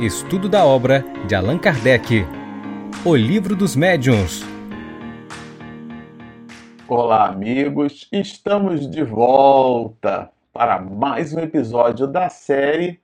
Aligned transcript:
Estudo 0.00 0.48
da 0.48 0.66
obra 0.66 1.04
de 1.28 1.36
Allan 1.36 1.56
Kardec. 1.56 2.26
O 3.04 3.14
Livro 3.14 3.54
dos 3.54 3.76
Médiuns. 3.76 4.42
Olá, 6.88 7.28
amigos. 7.28 8.08
Estamos 8.10 8.90
de 8.90 9.04
volta 9.04 10.32
para 10.52 10.80
mais 10.80 11.32
um 11.32 11.38
episódio 11.38 12.08
da 12.08 12.28
série 12.28 12.98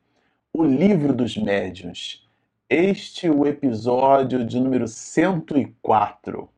O 0.53 0.65
Livro 0.65 1.13
dos 1.13 1.37
Médiuns. 1.37 2.29
Este 2.69 3.29
é 3.29 3.31
o 3.31 3.47
episódio 3.47 4.45
de 4.45 4.59
número 4.59 4.88
104. 4.88 6.49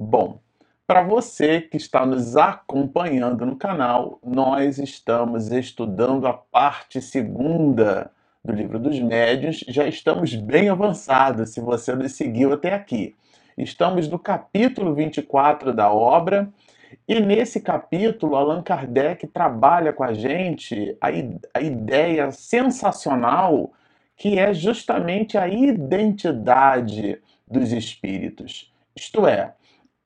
Bom, 0.00 0.40
para 0.86 1.02
você 1.02 1.60
que 1.60 1.76
está 1.76 2.06
nos 2.06 2.34
acompanhando 2.34 3.44
no 3.44 3.56
canal, 3.56 4.18
nós 4.24 4.78
estamos 4.78 5.52
estudando 5.52 6.26
a 6.26 6.32
parte 6.32 7.02
segunda 7.02 8.10
do 8.46 8.52
livro 8.52 8.78
dos 8.78 8.98
médiuns, 9.00 9.64
já 9.66 9.88
estamos 9.88 10.32
bem 10.36 10.68
avançados, 10.68 11.50
se 11.50 11.60
você 11.60 11.94
nos 11.96 12.12
seguiu 12.12 12.52
até 12.52 12.72
aqui. 12.72 13.14
Estamos 13.58 14.08
no 14.08 14.20
capítulo 14.20 14.94
24 14.94 15.74
da 15.74 15.92
obra, 15.92 16.48
e 17.08 17.18
nesse 17.18 17.60
capítulo, 17.60 18.36
Allan 18.36 18.62
Kardec 18.62 19.26
trabalha 19.26 19.92
com 19.92 20.04
a 20.04 20.12
gente 20.12 20.96
a, 21.00 21.08
a 21.54 21.60
ideia 21.60 22.30
sensacional 22.30 23.72
que 24.16 24.38
é 24.38 24.54
justamente 24.54 25.36
a 25.36 25.48
identidade 25.48 27.20
dos 27.46 27.72
espíritos. 27.72 28.72
Isto 28.94 29.26
é, 29.26 29.54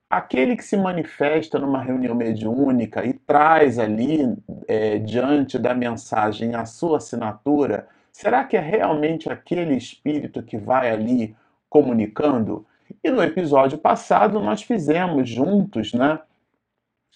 aquele 0.08 0.56
que 0.56 0.64
se 0.64 0.78
manifesta 0.78 1.58
numa 1.58 1.82
reunião 1.82 2.14
mediúnica 2.14 3.04
e 3.04 3.12
traz 3.12 3.78
ali, 3.78 4.34
é, 4.66 4.98
diante 4.98 5.58
da 5.58 5.74
mensagem, 5.74 6.54
a 6.54 6.64
sua 6.64 6.96
assinatura, 6.96 7.86
Será 8.12 8.44
que 8.44 8.56
é 8.56 8.60
realmente 8.60 9.30
aquele 9.30 9.74
espírito 9.76 10.42
que 10.42 10.56
vai 10.56 10.90
ali 10.90 11.36
comunicando? 11.68 12.66
E 13.02 13.10
no 13.10 13.22
episódio 13.22 13.78
passado 13.78 14.40
nós 14.40 14.62
fizemos 14.62 15.28
juntos, 15.28 15.92
né, 15.92 16.18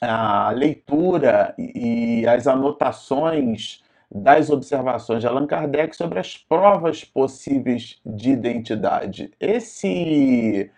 a 0.01 0.51
leitura 0.51 1.55
e 1.59 2.27
as 2.27 2.47
anotações 2.47 3.83
das 4.11 4.51
observações 4.51 5.21
de 5.21 5.27
Allan 5.27 5.47
Kardec 5.47 5.97
sobre 5.97 6.21
as 6.21 6.37
provas 6.37 7.05
possíveis 7.05 8.01
de 8.05 8.31
identidade. 8.31 9.33
Esse, 9.41 10.71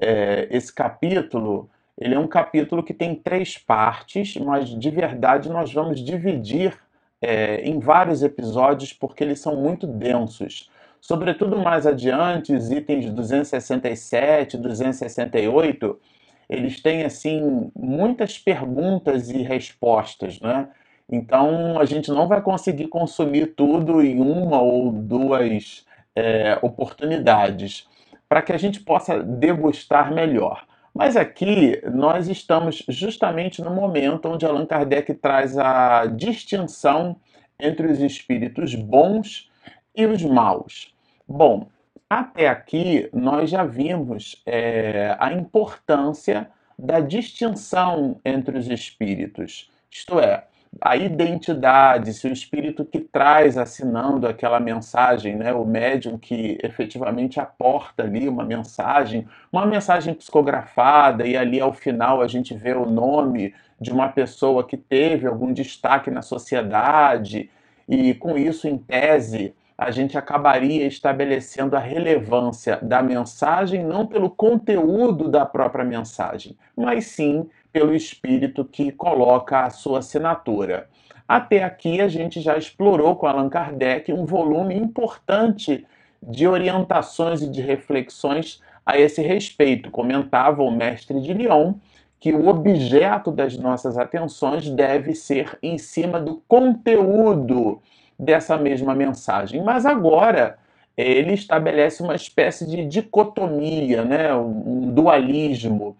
é, 0.00 0.48
esse 0.50 0.72
capítulo 0.72 1.68
ele 1.98 2.14
é 2.14 2.18
um 2.18 2.26
capítulo 2.26 2.82
que 2.82 2.92
tem 2.92 3.14
três 3.14 3.56
partes, 3.56 4.36
mas 4.36 4.68
de 4.68 4.90
verdade 4.90 5.48
nós 5.48 5.72
vamos 5.72 6.00
dividir 6.00 6.76
é, 7.24 7.60
em 7.62 7.78
vários 7.78 8.22
episódios 8.22 8.92
porque 8.92 9.24
eles 9.24 9.40
são 9.40 9.56
muito 9.56 9.86
densos. 9.86 10.70
Sobretudo 11.00 11.58
mais 11.58 11.86
adiante, 11.86 12.54
os 12.54 12.70
itens 12.70 13.10
267, 13.10 14.56
268, 14.56 16.00
eles 16.48 16.80
têm 16.80 17.04
assim 17.04 17.70
muitas 17.74 18.38
perguntas 18.38 19.30
e 19.30 19.42
respostas, 19.42 20.40
né? 20.40 20.68
Então 21.10 21.78
a 21.78 21.84
gente 21.84 22.10
não 22.10 22.26
vai 22.26 22.40
conseguir 22.40 22.88
consumir 22.88 23.54
tudo 23.54 24.02
em 24.02 24.20
uma 24.20 24.60
ou 24.60 24.90
duas 24.90 25.84
é, 26.16 26.58
oportunidades 26.62 27.86
para 28.28 28.40
que 28.42 28.52
a 28.52 28.58
gente 28.58 28.80
possa 28.80 29.22
degustar 29.22 30.12
melhor. 30.12 30.64
Mas 30.94 31.16
aqui 31.16 31.82
nós 31.92 32.28
estamos 32.28 32.84
justamente 32.88 33.60
no 33.60 33.74
momento 33.74 34.28
onde 34.28 34.46
Allan 34.46 34.64
Kardec 34.64 35.12
traz 35.14 35.58
a 35.58 36.06
distinção 36.06 37.16
entre 37.58 37.88
os 37.90 38.00
espíritos 38.00 38.76
bons 38.76 39.50
e 39.94 40.06
os 40.06 40.22
maus. 40.22 40.94
Bom, 41.26 41.66
até 42.08 42.46
aqui 42.46 43.08
nós 43.12 43.50
já 43.50 43.64
vimos 43.64 44.40
é, 44.46 45.16
a 45.18 45.32
importância 45.32 46.48
da 46.78 47.00
distinção 47.00 48.20
entre 48.24 48.56
os 48.56 48.68
espíritos, 48.68 49.70
isto 49.90 50.20
é, 50.20 50.44
a 50.80 50.96
identidade, 50.96 52.12
se 52.12 52.26
o 52.26 52.32
espírito 52.32 52.84
que 52.84 53.00
traz 53.00 53.56
assinando 53.56 54.26
aquela 54.26 54.60
mensagem, 54.60 55.36
né, 55.36 55.52
o 55.52 55.64
médium 55.64 56.18
que 56.18 56.58
efetivamente 56.62 57.38
aporta 57.40 58.02
ali 58.02 58.28
uma 58.28 58.44
mensagem, 58.44 59.26
uma 59.52 59.66
mensagem 59.66 60.14
psicografada, 60.14 61.26
e 61.26 61.36
ali 61.36 61.60
ao 61.60 61.72
final 61.72 62.20
a 62.20 62.28
gente 62.28 62.54
vê 62.54 62.72
o 62.74 62.86
nome 62.86 63.54
de 63.80 63.92
uma 63.92 64.08
pessoa 64.08 64.64
que 64.64 64.76
teve 64.76 65.26
algum 65.26 65.52
destaque 65.52 66.10
na 66.10 66.22
sociedade, 66.22 67.50
e 67.88 68.14
com 68.14 68.36
isso, 68.36 68.66
em 68.66 68.78
tese, 68.78 69.54
a 69.76 69.90
gente 69.90 70.16
acabaria 70.16 70.86
estabelecendo 70.86 71.76
a 71.76 71.80
relevância 71.80 72.78
da 72.80 73.02
mensagem 73.02 73.84
não 73.84 74.06
pelo 74.06 74.30
conteúdo 74.30 75.28
da 75.28 75.44
própria 75.44 75.84
mensagem, 75.84 76.56
mas 76.76 77.06
sim 77.06 77.48
pelo 77.74 77.92
espírito 77.92 78.64
que 78.64 78.92
coloca 78.92 79.66
a 79.66 79.70
sua 79.70 79.98
assinatura. 79.98 80.88
Até 81.26 81.64
aqui 81.64 82.00
a 82.00 82.06
gente 82.06 82.40
já 82.40 82.56
explorou 82.56 83.16
com 83.16 83.26
Allan 83.26 83.48
Kardec 83.48 84.12
um 84.12 84.24
volume 84.24 84.76
importante 84.76 85.84
de 86.22 86.46
orientações 86.46 87.42
e 87.42 87.50
de 87.50 87.60
reflexões 87.60 88.62
a 88.86 88.96
esse 88.96 89.20
respeito. 89.22 89.90
Comentava 89.90 90.62
o 90.62 90.70
mestre 90.70 91.20
de 91.20 91.32
Lyon 91.32 91.74
que 92.20 92.32
o 92.32 92.46
objeto 92.46 93.32
das 93.32 93.58
nossas 93.58 93.98
atenções 93.98 94.70
deve 94.70 95.12
ser 95.12 95.58
em 95.60 95.76
cima 95.76 96.20
do 96.20 96.40
conteúdo 96.46 97.82
dessa 98.16 98.56
mesma 98.56 98.94
mensagem. 98.94 99.64
Mas 99.64 99.84
agora 99.84 100.58
ele 100.96 101.32
estabelece 101.32 102.04
uma 102.04 102.14
espécie 102.14 102.66
de 102.66 102.84
dicotomia, 102.84 104.04
né? 104.04 104.32
um 104.32 104.92
dualismo 104.92 105.96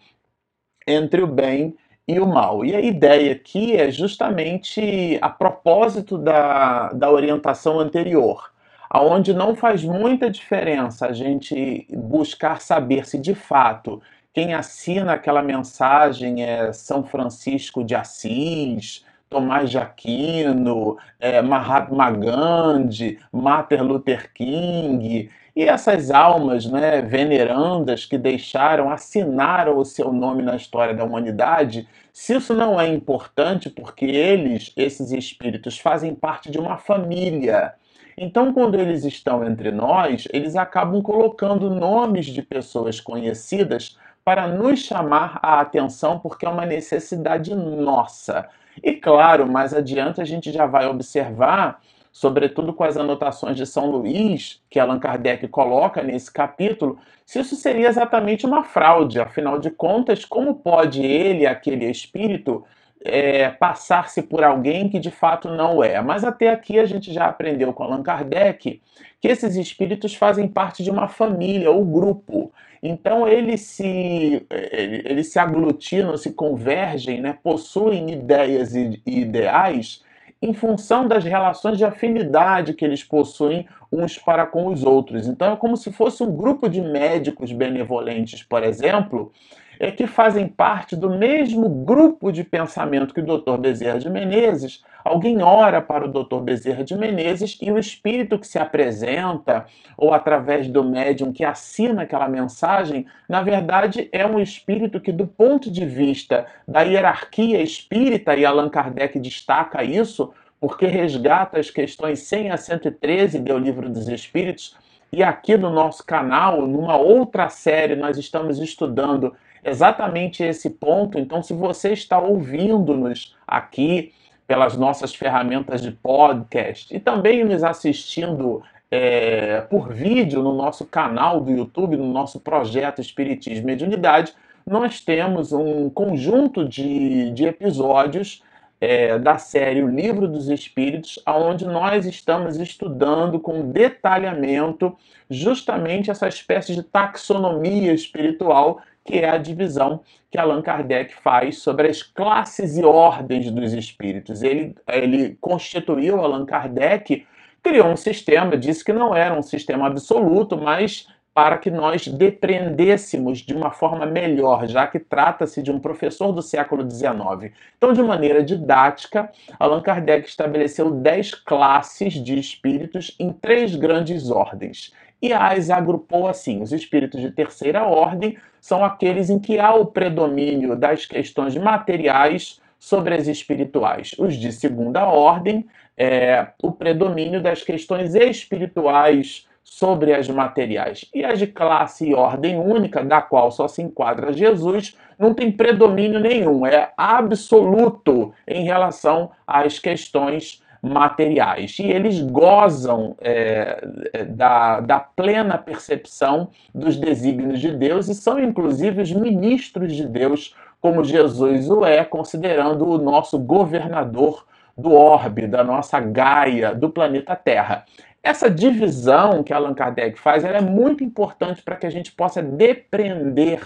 entre 0.86 1.22
o 1.22 1.26
bem 1.26 1.74
e 2.06 2.20
o 2.20 2.26
mal. 2.26 2.64
E 2.64 2.74
a 2.74 2.80
ideia 2.80 3.32
aqui 3.32 3.76
é 3.76 3.90
justamente 3.90 5.18
a 5.20 5.28
propósito 5.28 6.18
da, 6.18 6.90
da 6.92 7.10
orientação 7.10 7.80
anterior, 7.80 8.52
aonde 8.90 9.32
não 9.32 9.54
faz 9.54 9.82
muita 9.82 10.30
diferença 10.30 11.06
a 11.06 11.12
gente 11.12 11.86
buscar 11.90 12.60
saber 12.60 13.06
se 13.06 13.18
de 13.18 13.34
fato 13.34 14.02
quem 14.32 14.52
assina 14.52 15.12
aquela 15.12 15.42
mensagem 15.42 16.42
é 16.42 16.72
São 16.72 17.04
Francisco 17.04 17.84
de 17.84 17.94
Assis, 17.94 19.04
Tomás 19.30 19.70
de 19.70 19.78
Aquino, 19.78 20.96
é, 21.20 21.40
Mahatma 21.40 22.10
Gandhi, 22.10 23.18
Martin 23.32 23.76
Luther 23.76 24.32
King, 24.34 25.30
e 25.56 25.62
essas 25.62 26.10
almas 26.10 26.66
né, 26.66 27.00
venerandas 27.00 28.04
que 28.04 28.18
deixaram, 28.18 28.90
assinaram 28.90 29.78
o 29.78 29.84
seu 29.84 30.12
nome 30.12 30.42
na 30.42 30.56
história 30.56 30.92
da 30.92 31.04
humanidade, 31.04 31.88
se 32.12 32.34
isso 32.34 32.54
não 32.54 32.80
é 32.80 32.88
importante, 32.88 33.70
porque 33.70 34.04
eles, 34.04 34.72
esses 34.76 35.12
espíritos, 35.12 35.78
fazem 35.78 36.14
parte 36.14 36.50
de 36.50 36.58
uma 36.58 36.76
família. 36.76 37.74
Então, 38.16 38.52
quando 38.52 38.78
eles 38.78 39.04
estão 39.04 39.44
entre 39.44 39.70
nós, 39.70 40.26
eles 40.32 40.56
acabam 40.56 41.00
colocando 41.00 41.70
nomes 41.70 42.26
de 42.26 42.42
pessoas 42.42 43.00
conhecidas 43.00 43.96
para 44.24 44.48
nos 44.48 44.80
chamar 44.80 45.38
a 45.42 45.60
atenção, 45.60 46.18
porque 46.18 46.46
é 46.46 46.48
uma 46.48 46.66
necessidade 46.66 47.54
nossa. 47.54 48.48
E 48.82 48.94
claro, 48.94 49.46
mais 49.46 49.72
adiante 49.72 50.20
a 50.20 50.24
gente 50.24 50.50
já 50.50 50.66
vai 50.66 50.86
observar 50.86 51.80
sobretudo 52.14 52.72
com 52.72 52.84
as 52.84 52.96
anotações 52.96 53.56
de 53.56 53.66
São 53.66 53.90
Luís, 53.90 54.62
que 54.70 54.78
Allan 54.78 55.00
Kardec 55.00 55.48
coloca 55.48 56.00
nesse 56.00 56.32
capítulo, 56.32 56.96
se 57.26 57.40
isso 57.40 57.56
seria 57.56 57.88
exatamente 57.88 58.46
uma 58.46 58.62
fraude. 58.62 59.18
Afinal 59.18 59.58
de 59.58 59.68
contas, 59.68 60.24
como 60.24 60.54
pode 60.54 61.04
ele, 61.04 61.44
aquele 61.44 61.90
espírito, 61.90 62.64
é, 63.04 63.50
passar-se 63.50 64.22
por 64.22 64.44
alguém 64.44 64.88
que 64.88 65.00
de 65.00 65.10
fato 65.10 65.48
não 65.48 65.82
é? 65.82 66.00
Mas 66.00 66.22
até 66.22 66.50
aqui 66.50 66.78
a 66.78 66.86
gente 66.86 67.12
já 67.12 67.26
aprendeu 67.26 67.72
com 67.72 67.82
Allan 67.82 68.02
Kardec 68.02 68.80
que 69.20 69.28
esses 69.28 69.56
espíritos 69.56 70.14
fazem 70.14 70.46
parte 70.46 70.84
de 70.84 70.92
uma 70.92 71.08
família 71.08 71.68
ou 71.72 71.84
grupo. 71.84 72.52
Então 72.80 73.26
eles 73.26 73.62
se, 73.62 74.46
eles 74.48 75.32
se 75.32 75.38
aglutinam, 75.40 76.16
se 76.16 76.32
convergem, 76.32 77.20
né? 77.20 77.36
possuem 77.42 78.12
ideias 78.12 78.72
e 78.76 79.02
ideais 79.04 80.04
em 80.44 80.52
função 80.52 81.08
das 81.08 81.24
relações 81.24 81.78
de 81.78 81.86
afinidade 81.86 82.74
que 82.74 82.84
eles 82.84 83.02
possuem 83.02 83.66
uns 83.90 84.18
para 84.18 84.44
com 84.44 84.66
os 84.66 84.84
outros. 84.84 85.26
Então 85.26 85.54
é 85.54 85.56
como 85.56 85.74
se 85.74 85.90
fosse 85.90 86.22
um 86.22 86.36
grupo 86.36 86.68
de 86.68 86.82
médicos 86.82 87.50
benevolentes, 87.50 88.42
por 88.42 88.62
exemplo, 88.62 89.32
é 89.78 89.90
que 89.90 90.06
fazem 90.06 90.46
parte 90.48 90.96
do 90.96 91.10
mesmo 91.10 91.68
grupo 91.68 92.30
de 92.30 92.44
pensamento 92.44 93.12
que 93.12 93.20
o 93.20 93.38
Dr. 93.38 93.56
Bezerra 93.58 93.98
de 93.98 94.10
Menezes. 94.10 94.82
Alguém 95.04 95.42
ora 95.42 95.82
para 95.82 96.06
o 96.06 96.08
Dr. 96.08 96.40
Bezerra 96.40 96.82
de 96.82 96.96
Menezes 96.96 97.58
e 97.60 97.70
o 97.70 97.78
espírito 97.78 98.38
que 98.38 98.46
se 98.46 98.58
apresenta, 98.58 99.66
ou 99.96 100.14
através 100.14 100.66
do 100.66 100.82
médium 100.82 101.32
que 101.32 101.44
assina 101.44 102.02
aquela 102.02 102.28
mensagem, 102.28 103.06
na 103.28 103.42
verdade 103.42 104.08
é 104.12 104.26
um 104.26 104.40
espírito 104.40 105.00
que, 105.00 105.12
do 105.12 105.26
ponto 105.26 105.70
de 105.70 105.84
vista 105.84 106.46
da 106.66 106.82
hierarquia 106.82 107.60
espírita, 107.60 108.34
e 108.34 108.46
Allan 108.46 108.70
Kardec 108.70 109.18
destaca 109.18 109.84
isso, 109.84 110.32
porque 110.58 110.86
resgata 110.86 111.60
as 111.60 111.70
questões 111.70 112.20
100 112.20 112.50
a 112.50 112.56
113 112.56 113.38
do 113.40 113.58
Livro 113.58 113.90
dos 113.90 114.08
Espíritos, 114.08 114.74
E 115.12 115.22
aqui 115.22 115.56
no 115.56 115.70
nosso 115.70 116.04
canal, 116.04 116.66
numa 116.66 116.96
outra 116.96 117.48
série, 117.48 117.94
nós 117.94 118.18
estamos 118.18 118.58
estudando 118.58 119.32
exatamente 119.64 120.42
esse 120.42 120.70
ponto. 120.70 121.18
Então, 121.18 121.42
se 121.42 121.54
você 121.54 121.92
está 121.92 122.18
ouvindo-nos 122.18 123.36
aqui 123.46 124.12
pelas 124.46 124.76
nossas 124.76 125.14
ferramentas 125.14 125.80
de 125.80 125.90
podcast 125.90 126.94
e 126.94 127.00
também 127.00 127.44
nos 127.44 127.64
assistindo 127.64 128.62
é, 128.90 129.62
por 129.62 129.92
vídeo 129.92 130.42
no 130.42 130.54
nosso 130.54 130.84
canal 130.84 131.40
do 131.40 131.50
YouTube, 131.50 131.96
no 131.96 132.12
nosso 132.12 132.38
projeto 132.38 133.00
Espiritismo 133.00 133.62
e 133.62 133.66
Mediunidade, 133.66 134.34
nós 134.66 135.00
temos 135.00 135.52
um 135.52 135.90
conjunto 135.90 136.66
de, 136.66 137.30
de 137.32 137.44
episódios 137.44 138.42
é, 138.80 139.18
da 139.18 139.38
série 139.38 139.82
O 139.82 139.88
Livro 139.88 140.28
dos 140.28 140.48
Espíritos, 140.48 141.18
onde 141.26 141.64
nós 141.64 142.06
estamos 142.06 142.58
estudando 142.58 143.40
com 143.40 143.70
detalhamento 143.70 144.96
justamente 145.28 146.10
essa 146.10 146.28
espécie 146.28 146.74
de 146.74 146.82
taxonomia 146.82 147.92
espiritual 147.92 148.80
que 149.04 149.18
é 149.18 149.28
a 149.28 149.38
divisão 149.38 150.00
que 150.30 150.38
Allan 150.38 150.62
Kardec 150.62 151.14
faz 151.14 151.58
sobre 151.58 151.88
as 151.88 152.02
classes 152.02 152.78
e 152.78 152.84
ordens 152.84 153.50
dos 153.50 153.72
espíritos. 153.72 154.42
Ele, 154.42 154.74
ele 154.88 155.36
constituiu 155.40 156.20
Allan 156.20 156.46
Kardec, 156.46 157.26
criou 157.62 157.88
um 157.88 157.96
sistema, 157.96 158.56
disse 158.56 158.84
que 158.84 158.92
não 158.92 159.14
era 159.14 159.38
um 159.38 159.42
sistema 159.42 159.86
absoluto, 159.86 160.56
mas 160.56 161.06
para 161.34 161.58
que 161.58 161.68
nós 161.68 162.06
depreendêssemos 162.06 163.38
de 163.38 163.52
uma 163.52 163.72
forma 163.72 164.06
melhor, 164.06 164.68
já 164.68 164.86
que 164.86 165.00
trata-se 165.00 165.60
de 165.62 165.70
um 165.70 165.80
professor 165.80 166.30
do 166.32 166.40
século 166.40 166.88
XIX. 166.88 167.52
Então, 167.76 167.92
de 167.92 168.02
maneira 168.02 168.42
didática, 168.42 169.30
Allan 169.58 169.82
Kardec 169.82 170.28
estabeleceu 170.28 170.92
dez 170.92 171.34
classes 171.34 172.14
de 172.14 172.38
espíritos 172.38 173.16
em 173.18 173.32
três 173.32 173.74
grandes 173.74 174.30
ordens 174.30 174.92
e 175.20 175.32
as 175.32 175.70
agrupou 175.70 176.26
assim: 176.28 176.62
os 176.62 176.72
espíritos 176.72 177.20
de 177.20 177.30
terceira 177.30 177.84
ordem 177.84 178.36
são 178.60 178.84
aqueles 178.84 179.30
em 179.30 179.38
que 179.38 179.58
há 179.58 179.74
o 179.74 179.86
predomínio 179.86 180.76
das 180.76 181.06
questões 181.06 181.56
materiais 181.56 182.60
sobre 182.78 183.14
as 183.14 183.26
espirituais. 183.26 184.14
Os 184.18 184.34
de 184.36 184.52
segunda 184.52 185.06
ordem, 185.06 185.66
é, 185.96 186.48
o 186.62 186.70
predomínio 186.72 187.42
das 187.42 187.62
questões 187.62 188.14
espirituais 188.14 189.46
sobre 189.62 190.12
as 190.12 190.28
materiais. 190.28 191.06
E 191.14 191.24
as 191.24 191.38
de 191.38 191.46
classe 191.46 192.10
e 192.10 192.14
ordem 192.14 192.58
única, 192.58 193.02
da 193.02 193.22
qual 193.22 193.50
só 193.50 193.66
se 193.66 193.82
enquadra 193.82 194.32
Jesus, 194.32 194.96
não 195.18 195.32
tem 195.32 195.50
predomínio 195.50 196.20
nenhum, 196.20 196.66
é 196.66 196.92
absoluto 196.96 198.32
em 198.46 198.64
relação 198.64 199.30
às 199.46 199.78
questões 199.78 200.62
materiais. 200.84 201.78
E 201.78 201.84
eles 201.84 202.20
gozam 202.20 203.16
é, 203.20 203.84
da, 204.28 204.80
da 204.80 205.00
plena 205.00 205.56
percepção 205.56 206.50
dos 206.74 206.96
desígnios 206.96 207.60
de 207.60 207.70
Deus 207.70 208.08
e 208.08 208.14
são, 208.14 208.38
inclusive, 208.38 209.02
os 209.02 209.12
ministros 209.12 209.94
de 209.94 210.06
Deus, 210.06 210.54
como 210.80 211.02
Jesus 211.02 211.70
o 211.70 211.84
é, 211.84 212.04
considerando 212.04 212.86
o 212.86 212.98
nosso 212.98 213.38
governador 213.38 214.46
do 214.76 214.92
orbe, 214.92 215.46
da 215.46 215.64
nossa 215.64 215.98
Gaia, 216.00 216.74
do 216.74 216.90
planeta 216.90 217.34
Terra. 217.34 217.84
Essa 218.22 218.50
divisão 218.50 219.42
que 219.42 219.52
Allan 219.52 219.74
Kardec 219.74 220.18
faz 220.18 220.44
é 220.44 220.60
muito 220.60 221.04
importante 221.04 221.62
para 221.62 221.76
que 221.76 221.86
a 221.86 221.90
gente 221.90 222.10
possa 222.12 222.42
depreender 222.42 223.60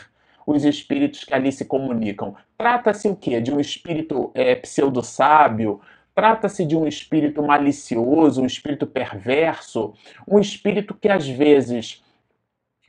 os 0.45 0.65
espíritos 0.65 1.25
que 1.25 1.35
ali 1.35 1.53
se 1.53 1.65
comunicam. 1.65 2.35
Trata-se 2.57 3.09
o 3.09 3.15
quê? 3.15 3.41
De 3.41 3.53
um 3.53 3.61
espírito 3.61 4.31
é, 4.35 4.55
pseudo-sábio? 4.55 5.81
Trata-se 6.19 6.65
de 6.65 6.75
um 6.75 6.85
espírito 6.85 7.41
malicioso, 7.45 8.43
um 8.43 8.47
espírito 8.47 8.89
perverso, 8.89 9.95
um 10.27 10.41
espírito 10.41 10.93
que 10.93 11.09
às 11.09 11.29
vezes 11.29 12.03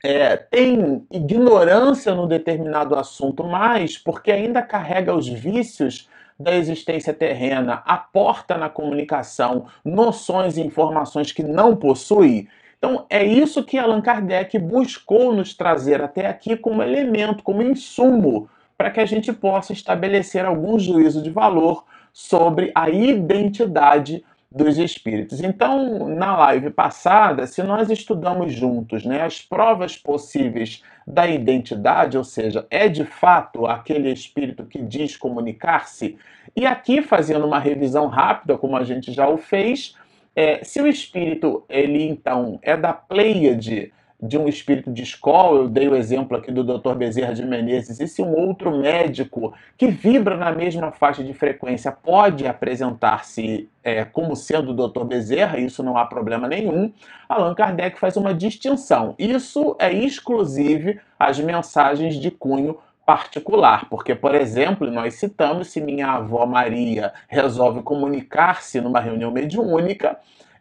é, 0.02 0.36
tem 0.36 1.06
ignorância 1.08 2.12
no 2.12 2.26
determinado 2.26 2.96
assunto, 2.96 3.44
mas 3.44 3.96
porque 3.96 4.32
ainda 4.32 4.60
carrega 4.62 5.14
os 5.14 5.28
vícios 5.28 6.08
da 6.40 6.56
existência 6.56 7.14
terrena, 7.14 7.84
aporta 7.86 8.58
na 8.58 8.68
comunicação 8.68 9.66
noções 9.84 10.56
e 10.56 10.62
informações 10.62 11.30
que 11.30 11.44
não 11.44 11.76
possui. 11.76 12.48
Então, 12.78 13.06
é 13.08 13.22
isso 13.24 13.62
que 13.62 13.78
Allan 13.78 14.00
Kardec 14.00 14.58
buscou 14.58 15.32
nos 15.32 15.54
trazer 15.54 16.02
até 16.02 16.26
aqui 16.26 16.56
como 16.56 16.82
elemento, 16.82 17.44
como 17.44 17.62
insumo, 17.62 18.50
para 18.76 18.90
que 18.90 18.98
a 18.98 19.06
gente 19.06 19.32
possa 19.32 19.72
estabelecer 19.72 20.44
algum 20.44 20.80
juízo 20.80 21.22
de 21.22 21.30
valor 21.30 21.84
sobre 22.12 22.70
a 22.74 22.88
identidade 22.90 24.24
dos 24.50 24.78
espíritos. 24.78 25.40
Então, 25.40 26.08
na 26.08 26.36
live 26.36 26.70
passada, 26.70 27.46
se 27.46 27.62
nós 27.62 27.88
estudamos 27.88 28.52
juntos 28.52 29.04
né, 29.04 29.22
as 29.22 29.40
provas 29.40 29.96
possíveis 29.96 30.82
da 31.06 31.28
identidade, 31.28 32.18
ou 32.18 32.24
seja, 32.24 32.66
é 32.68 32.88
de 32.88 33.04
fato 33.04 33.66
aquele 33.66 34.10
espírito 34.10 34.64
que 34.64 34.82
diz 34.82 35.16
comunicar-se, 35.16 36.16
e 36.56 36.66
aqui 36.66 37.00
fazendo 37.00 37.46
uma 37.46 37.60
revisão 37.60 38.08
rápida, 38.08 38.58
como 38.58 38.76
a 38.76 38.82
gente 38.82 39.12
já 39.12 39.28
o 39.28 39.36
fez, 39.36 39.94
é, 40.34 40.64
se 40.64 40.80
o 40.80 40.86
espírito 40.86 41.64
ele 41.68 42.08
então 42.08 42.58
é 42.62 42.76
da 42.76 42.92
Pleiade 42.92 43.92
de 44.22 44.36
um 44.36 44.46
espírito 44.46 44.92
de 44.92 45.02
escola, 45.02 45.60
eu 45.60 45.68
dei 45.68 45.88
o 45.88 45.94
exemplo 45.94 46.36
aqui 46.36 46.52
do 46.52 46.62
Dr. 46.62 46.94
Bezerra 46.94 47.32
de 47.32 47.44
Menezes, 47.44 48.00
e 48.00 48.06
se 48.06 48.22
um 48.22 48.34
outro 48.34 48.76
médico 48.76 49.54
que 49.78 49.86
vibra 49.88 50.36
na 50.36 50.52
mesma 50.52 50.92
faixa 50.92 51.24
de 51.24 51.32
frequência 51.32 51.90
pode 51.90 52.46
apresentar-se 52.46 53.68
é, 53.82 54.04
como 54.04 54.36
sendo 54.36 54.72
o 54.72 54.88
Dr. 54.88 55.04
Bezerra, 55.04 55.58
isso 55.58 55.82
não 55.82 55.96
há 55.96 56.04
problema 56.04 56.46
nenhum, 56.46 56.92
Allan 57.28 57.54
Kardec 57.54 57.98
faz 57.98 58.16
uma 58.16 58.34
distinção. 58.34 59.14
Isso 59.18 59.76
é 59.78 59.92
exclusivo 59.92 60.94
às 61.18 61.38
mensagens 61.38 62.16
de 62.16 62.30
cunho 62.30 62.78
particular, 63.06 63.88
porque, 63.88 64.14
por 64.14 64.34
exemplo, 64.34 64.88
nós 64.90 65.14
citamos 65.14 65.68
se 65.68 65.80
minha 65.80 66.12
avó 66.12 66.46
Maria 66.46 67.12
resolve 67.26 67.82
comunicar-se 67.82 68.80
numa 68.80 69.00
reunião 69.00 69.30
mediúnica, 69.32 70.18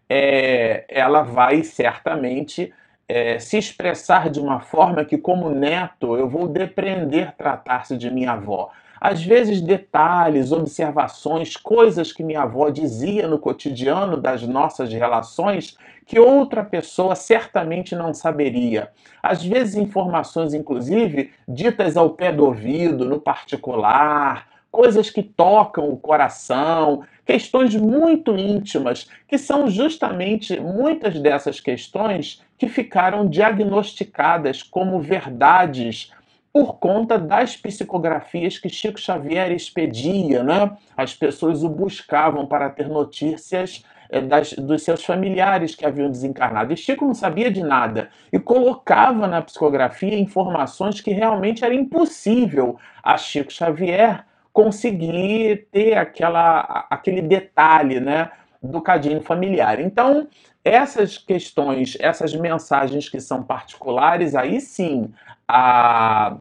é, 0.10 0.84
ela 0.90 1.22
vai 1.22 1.64
certamente 1.64 2.74
é, 3.10 3.40
se 3.40 3.58
expressar 3.58 4.30
de 4.30 4.40
uma 4.40 4.60
forma 4.60 5.04
que, 5.04 5.18
como 5.18 5.50
neto, 5.50 6.16
eu 6.16 6.30
vou 6.30 6.48
depreender 6.48 7.34
tratar-se 7.36 7.98
de 7.98 8.12
minha 8.12 8.34
avó. 8.34 8.70
Às 9.02 9.24
vezes, 9.24 9.62
detalhes, 9.62 10.52
observações, 10.52 11.58
coisas 11.58 12.12
que 12.12 12.24
minha 12.24 12.44
avó 12.44 12.70
dizia 12.70 13.28
no 13.28 13.40
cotidiano 13.40 14.16
das 14.16 14.44
nossas 14.44 14.94
relações 14.94 15.76
que 16.06 16.20
outra 16.20 16.64
pessoa 16.64 17.16
certamente 17.16 17.96
não 17.96 18.14
saberia. 18.14 18.92
Às 19.24 19.44
vezes, 19.44 19.76
informações, 19.76 20.54
inclusive, 20.54 21.32
ditas 21.48 21.98
ao 21.98 22.12
pé 22.12 22.32
do 22.32 22.46
ouvido, 22.46 23.06
no 23.06 23.20
particular, 23.20 24.48
coisas 24.70 25.10
que 25.10 25.24
tocam 25.24 25.90
o 25.90 25.98
coração, 25.98 27.04
questões 27.26 27.76
muito 27.76 28.38
íntimas, 28.38 29.10
que 29.28 29.38
são 29.38 29.70
justamente 29.70 30.60
muitas 30.60 31.20
dessas 31.20 31.60
questões 31.60 32.42
que 32.60 32.68
ficaram 32.68 33.26
diagnosticadas 33.26 34.62
como 34.62 35.00
verdades 35.00 36.12
por 36.52 36.78
conta 36.78 37.18
das 37.18 37.56
psicografias 37.56 38.58
que 38.58 38.68
Chico 38.68 39.00
Xavier 39.00 39.52
expedia, 39.52 40.44
né? 40.44 40.76
As 40.98 41.14
pessoas 41.16 41.64
o 41.64 41.70
buscavam 41.70 42.46
para 42.46 42.70
ter 42.70 42.90
notícias 42.90 43.86
é, 44.10 44.20
das, 44.20 44.54
dos 44.54 44.84
seus 44.84 45.06
familiares 45.06 45.74
que 45.74 45.86
haviam 45.86 46.12
desencarnado. 46.12 46.74
E 46.74 46.78
Chico 46.78 47.06
não 47.06 47.14
sabia 47.14 47.50
de 47.50 47.64
nada 47.64 48.10
e 48.34 48.38
colocava 48.38 49.26
na 49.26 49.42
psicografia 49.42 50.20
informações 50.20 51.00
que 51.00 51.12
realmente 51.12 51.64
era 51.64 51.74
impossível 51.74 52.78
a 53.02 53.18
Chico 53.18 53.54
Xavier 53.54 54.26
conseguir 54.52 55.68
ter 55.72 55.96
aquela, 55.96 56.88
aquele 56.90 57.22
detalhe 57.22 58.02
né, 58.02 58.32
do 58.62 58.82
cadinho 58.82 59.22
familiar. 59.22 59.80
Então, 59.80 60.28
essas 60.70 61.18
questões, 61.18 61.98
essas 62.00 62.34
mensagens 62.34 63.10
que 63.10 63.20
são 63.20 63.44
particulares, 63.44 64.36
aí 64.36 64.62
sim, 64.62 65.12
a, 65.48 66.38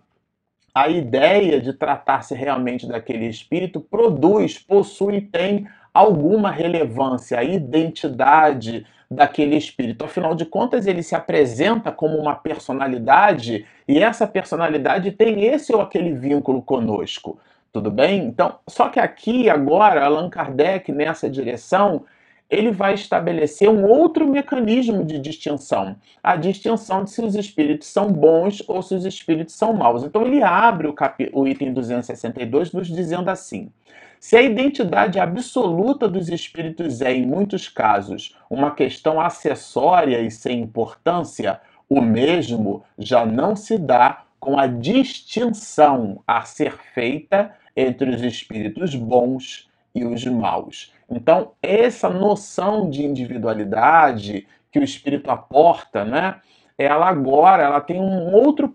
a 0.75 0.88
ideia 0.88 1.61
de 1.61 1.73
tratar-se 1.73 2.35
realmente 2.35 2.87
daquele 2.87 3.26
espírito 3.26 3.80
produz, 3.80 4.58
possui, 4.58 5.20
tem 5.20 5.66
alguma 5.92 6.50
relevância, 6.50 7.38
a 7.38 7.44
identidade 7.44 8.87
daquele 9.11 9.56
espírito. 9.56 10.04
Afinal 10.04 10.35
de 10.35 10.44
contas, 10.44 10.87
ele 10.87 11.02
se 11.02 11.14
apresenta 11.14 11.90
como 11.90 12.16
uma 12.18 12.35
personalidade 12.35 13.66
e 13.87 13.99
essa 13.99 14.26
personalidade 14.26 15.11
tem 15.12 15.44
esse 15.44 15.75
ou 15.75 15.80
aquele 15.80 16.12
vínculo 16.12 16.62
conosco. 16.62 17.38
Tudo 17.73 17.90
bem? 17.90 18.25
Então, 18.25 18.58
só 18.68 18.88
que 18.88 19.00
aqui 19.00 19.49
agora 19.49 20.04
Allan 20.04 20.28
Kardec 20.28 20.92
nessa 20.92 21.28
direção, 21.28 22.04
ele 22.50 22.71
vai 22.71 22.95
estabelecer 22.95 23.69
um 23.69 23.85
outro 23.85 24.26
mecanismo 24.26 25.05
de 25.05 25.19
distinção, 25.19 25.97
a 26.23 26.35
distinção 26.35 27.05
de 27.05 27.11
se 27.11 27.23
os 27.23 27.35
espíritos 27.35 27.88
são 27.88 28.11
bons 28.11 28.62
ou 28.67 28.81
se 28.83 28.95
os 28.95 29.05
espíritos 29.05 29.55
são 29.55 29.75
maus. 29.75 30.02
Então 30.02 30.23
ele 30.23 30.43
abre 30.43 30.88
o, 30.88 30.95
cap... 30.95 31.28
o 31.33 31.47
item 31.47 31.73
262 31.75 32.73
nos 32.73 32.88
dizendo 32.88 33.28
assim: 33.28 33.71
Se 34.19 34.37
a 34.37 34.43
identidade 34.43 35.21
absoluta 35.21 36.09
dos 36.09 36.31
espíritos 36.31 37.02
é, 37.02 37.12
em 37.12 37.26
muitos 37.26 37.69
casos, 37.69 38.35
uma 38.49 38.71
questão 38.71 39.21
acessória 39.21 40.21
e 40.21 40.31
sem 40.31 40.61
importância, 40.61 41.61
o 41.88 42.00
mesmo 42.00 42.83
já 42.99 43.26
não 43.26 43.55
se 43.55 43.76
dá 43.76 44.25
com 44.40 44.59
a 44.59 44.67
distinção 44.67 46.23
a 46.26 46.43
ser 46.43 46.78
feita 46.95 47.55
entre 47.76 48.09
os 48.11 48.23
espíritos 48.23 48.95
bons 48.95 49.68
e 49.99 50.05
os 50.05 50.25
maus. 50.25 50.93
Então, 51.11 51.52
essa 51.62 52.09
noção 52.09 52.88
de 52.88 53.05
individualidade 53.05 54.47
que 54.71 54.78
o 54.78 54.85
espírito 54.85 55.31
aporta, 55.31 56.05
né, 56.05 56.37
ela 56.76 57.09
agora 57.09 57.62
ela 57.62 57.81
tem 57.81 58.00
um 58.00 58.33
outro 58.35 58.75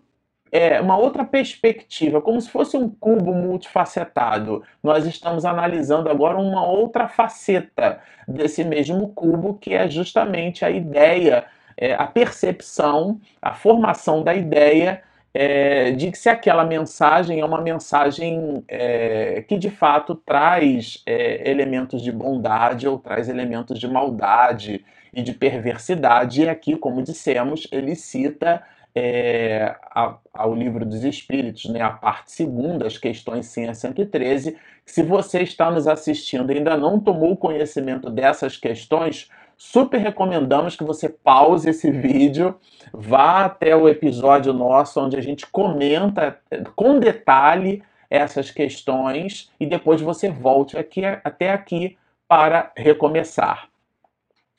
é, 0.51 0.80
uma 0.80 0.96
outra 0.96 1.25
perspectiva, 1.25 2.22
como 2.22 2.39
se 2.39 2.48
fosse 2.48 2.77
um 2.77 2.88
cubo 2.88 3.34
multifacetado. 3.34 4.62
Nós 4.84 5.03
estamos 5.08 5.46
analisando 5.46 6.12
agora 6.12 6.38
uma 6.38 6.63
outra 6.63 7.08
faceta 7.08 8.00
desse 8.27 8.63
mesmo 8.63 9.08
cubo, 9.15 9.56
que 9.56 9.74
é 9.74 9.89
justamente 9.89 10.63
a 10.63 10.70
ideia, 10.70 11.46
é, 11.75 11.96
a 11.96 12.06
percepção, 12.06 13.20
a 13.42 13.56
formação 13.56 14.22
da 14.22 14.36
ideia 14.36 15.01
é, 15.34 15.92
de 15.92 16.12
que 16.12 16.18
se 16.18 16.30
aquela 16.30 16.63
mensagem 16.63 17.40
é 17.40 17.46
uma 17.46 17.60
mensagem 17.62 18.63
é, 18.68 19.44
que 19.48 19.58
de 19.58 19.70
fato 19.70 20.16
traz 20.16 21.02
é, 21.06 21.50
elementos 21.50 22.02
de 22.02 22.12
bondade 22.12 22.88
ou 22.88 23.00
traz 23.00 23.28
elementos 23.28 23.80
de 23.80 23.88
maldade 23.88 24.86
e 25.12 25.24
de 25.24 25.34
perversidade. 25.34 26.44
E 26.44 26.50
aqui, 26.50 26.75
como 26.75 27.02
dissemos, 27.02 27.68
ele 27.72 27.96
cita 27.96 28.62
é, 28.96 29.75
a, 29.90 30.18
ao 30.32 30.54
livro 30.54 30.86
dos 30.86 31.04
Espíritos, 31.04 31.66
né, 31.66 31.82
a 31.82 31.90
parte 31.90 32.32
segunda, 32.32 32.86
as 32.86 32.98
questões 32.98 33.48
100 33.48 33.70
a 33.70 33.74
113. 33.74 34.58
Se 34.86 35.02
você 35.02 35.42
está 35.42 35.72
nos 35.72 35.88
assistindo 35.88 36.52
e 36.52 36.58
ainda 36.58 36.78
não 36.78 37.00
tomou 37.00 37.36
conhecimento 37.36 38.10
dessas 38.10 38.56
questões, 38.58 39.30
super 39.63 39.98
recomendamos 39.98 40.75
que 40.75 40.84
você 40.84 41.08
pause 41.08 41.70
esse 41.70 41.89
vídeo, 41.89 42.55
vá 42.91 43.46
até 43.46 43.74
o 43.74 43.88
episódio 43.88 44.51
nosso 44.51 45.00
onde 45.00 45.15
a 45.15 45.22
gente 45.22 45.48
comenta 45.48 46.38
com 46.75 47.00
detalhe 47.00 47.82
essas 48.10 48.51
questões 48.51 49.50
e 49.58 49.65
depois 49.65 50.01
você 50.01 50.29
volte 50.29 50.77
aqui 50.77 51.03
até 51.05 51.51
aqui 51.51 51.98
para 52.27 52.74
recomeçar. 52.75 53.70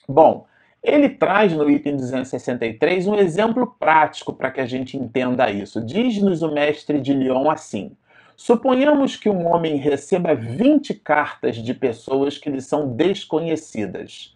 Bom, 0.08 0.46
ele 0.82 1.10
traz 1.10 1.52
no 1.52 1.70
item 1.70 1.96
263 1.96 3.06
um 3.06 3.14
exemplo 3.14 3.76
prático 3.78 4.32
para 4.32 4.50
que 4.50 4.60
a 4.60 4.66
gente 4.66 4.96
entenda 4.96 5.50
isso. 5.50 5.84
Diz-nos 5.84 6.40
o 6.42 6.50
mestre 6.50 6.98
de 6.98 7.12
Lyon 7.12 7.50
assim: 7.50 7.94
Suponhamos 8.36 9.16
que 9.16 9.28
um 9.28 9.46
homem 9.46 9.76
receba 9.76 10.34
20 10.34 10.94
cartas 10.94 11.56
de 11.56 11.74
pessoas 11.74 12.38
que 12.38 12.48
lhe 12.48 12.62
são 12.62 12.88
desconhecidas. 12.88 14.34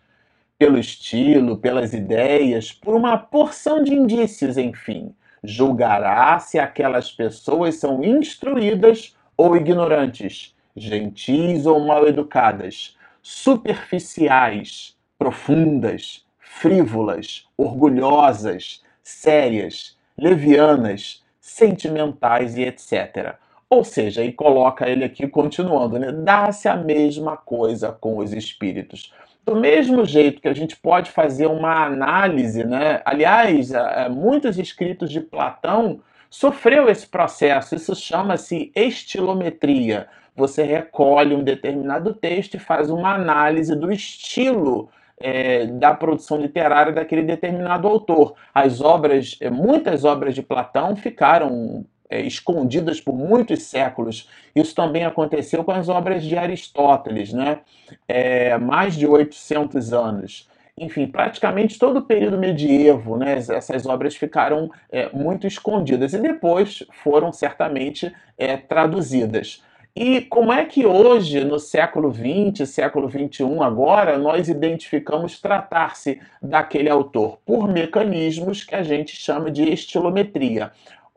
Pelo 0.58 0.76
estilo, 0.76 1.56
pelas 1.58 1.94
ideias, 1.94 2.72
por 2.72 2.96
uma 2.96 3.16
porção 3.16 3.80
de 3.82 3.94
indícios, 3.94 4.56
enfim, 4.58 5.14
julgará 5.42 6.36
se 6.40 6.58
aquelas 6.58 7.12
pessoas 7.12 7.76
são 7.76 8.02
instruídas 8.02 9.16
ou 9.36 9.56
ignorantes, 9.56 10.56
gentis 10.74 11.64
ou 11.64 11.78
mal 11.78 12.08
educadas, 12.08 12.96
superficiais, 13.22 14.96
profundas, 15.16 16.26
frívolas, 16.40 17.46
orgulhosas, 17.56 18.82
sérias, 19.00 19.96
levianas, 20.16 21.24
sentimentais 21.40 22.56
e 22.56 22.62
etc. 22.62 23.36
Ou 23.70 23.84
seja, 23.84 24.24
e 24.24 24.32
coloca 24.32 24.88
ele 24.88 25.04
aqui 25.04 25.28
continuando, 25.28 25.98
né? 26.00 26.10
Dá-se 26.10 26.68
a 26.68 26.76
mesma 26.76 27.36
coisa 27.36 27.92
com 27.92 28.18
os 28.18 28.32
espíritos. 28.32 29.12
Do 29.49 29.57
mesmo 29.57 30.05
jeito 30.05 30.43
que 30.43 30.49
a 30.49 30.52
gente 30.52 30.76
pode 30.76 31.11
fazer 31.11 31.47
uma 31.47 31.87
análise, 31.87 32.64
né? 32.64 33.00
Aliás, 33.02 33.73
muitos 34.11 34.59
escritos 34.59 35.09
de 35.11 35.23
Platão 35.23 36.00
sofreu 36.28 36.87
esse 36.87 37.07
processo. 37.07 37.75
Isso 37.75 37.97
chama-se 37.97 38.71
estilometria. 38.76 40.07
Você 40.37 40.64
recolhe 40.64 41.35
um 41.35 41.43
determinado 41.43 42.12
texto 42.12 42.57
e 42.57 42.59
faz 42.59 42.90
uma 42.90 43.14
análise 43.14 43.75
do 43.75 43.90
estilo 43.90 44.90
é, 45.19 45.64
da 45.64 45.95
produção 45.95 46.37
literária 46.37 46.93
daquele 46.93 47.23
determinado 47.23 47.88
autor. 47.88 48.35
As 48.55 48.83
obras, 48.83 49.38
é, 49.40 49.49
muitas 49.49 50.05
obras 50.05 50.35
de 50.35 50.43
Platão 50.43 50.95
ficaram 50.95 51.87
é, 52.10 52.20
escondidas 52.20 53.00
por 53.00 53.14
muitos 53.14 53.62
séculos. 53.62 54.28
Isso 54.54 54.74
também 54.74 55.04
aconteceu 55.04 55.64
com 55.64 55.72
as 55.72 55.88
obras 55.88 56.22
de 56.22 56.36
Aristóteles, 56.36 57.32
né? 57.32 57.60
É, 58.06 58.56
mais 58.58 58.96
de 58.96 59.06
800 59.06 59.92
anos. 59.92 60.48
Enfim, 60.80 61.06
praticamente 61.06 61.78
todo 61.78 61.98
o 61.98 62.02
período 62.02 62.38
medievo, 62.38 63.16
né, 63.16 63.36
essas 63.36 63.84
obras 63.84 64.14
ficaram 64.14 64.70
é, 64.90 65.10
muito 65.12 65.44
escondidas 65.44 66.12
e 66.12 66.18
depois 66.18 66.84
foram 67.02 67.32
certamente 67.32 68.14
é, 68.36 68.56
traduzidas. 68.56 69.60
E 70.00 70.20
como 70.20 70.52
é 70.52 70.64
que 70.64 70.86
hoje, 70.86 71.42
no 71.42 71.58
século 71.58 72.14
XX, 72.14 72.68
século 72.68 73.10
XXI, 73.10 73.42
agora, 73.60 74.16
nós 74.16 74.48
identificamos 74.48 75.40
tratar-se 75.40 76.20
daquele 76.40 76.88
autor? 76.88 77.38
Por 77.44 77.66
mecanismos 77.66 78.62
que 78.62 78.76
a 78.76 78.82
gente 78.84 79.16
chama 79.16 79.50
de 79.50 79.64
estilometria. 79.64 80.70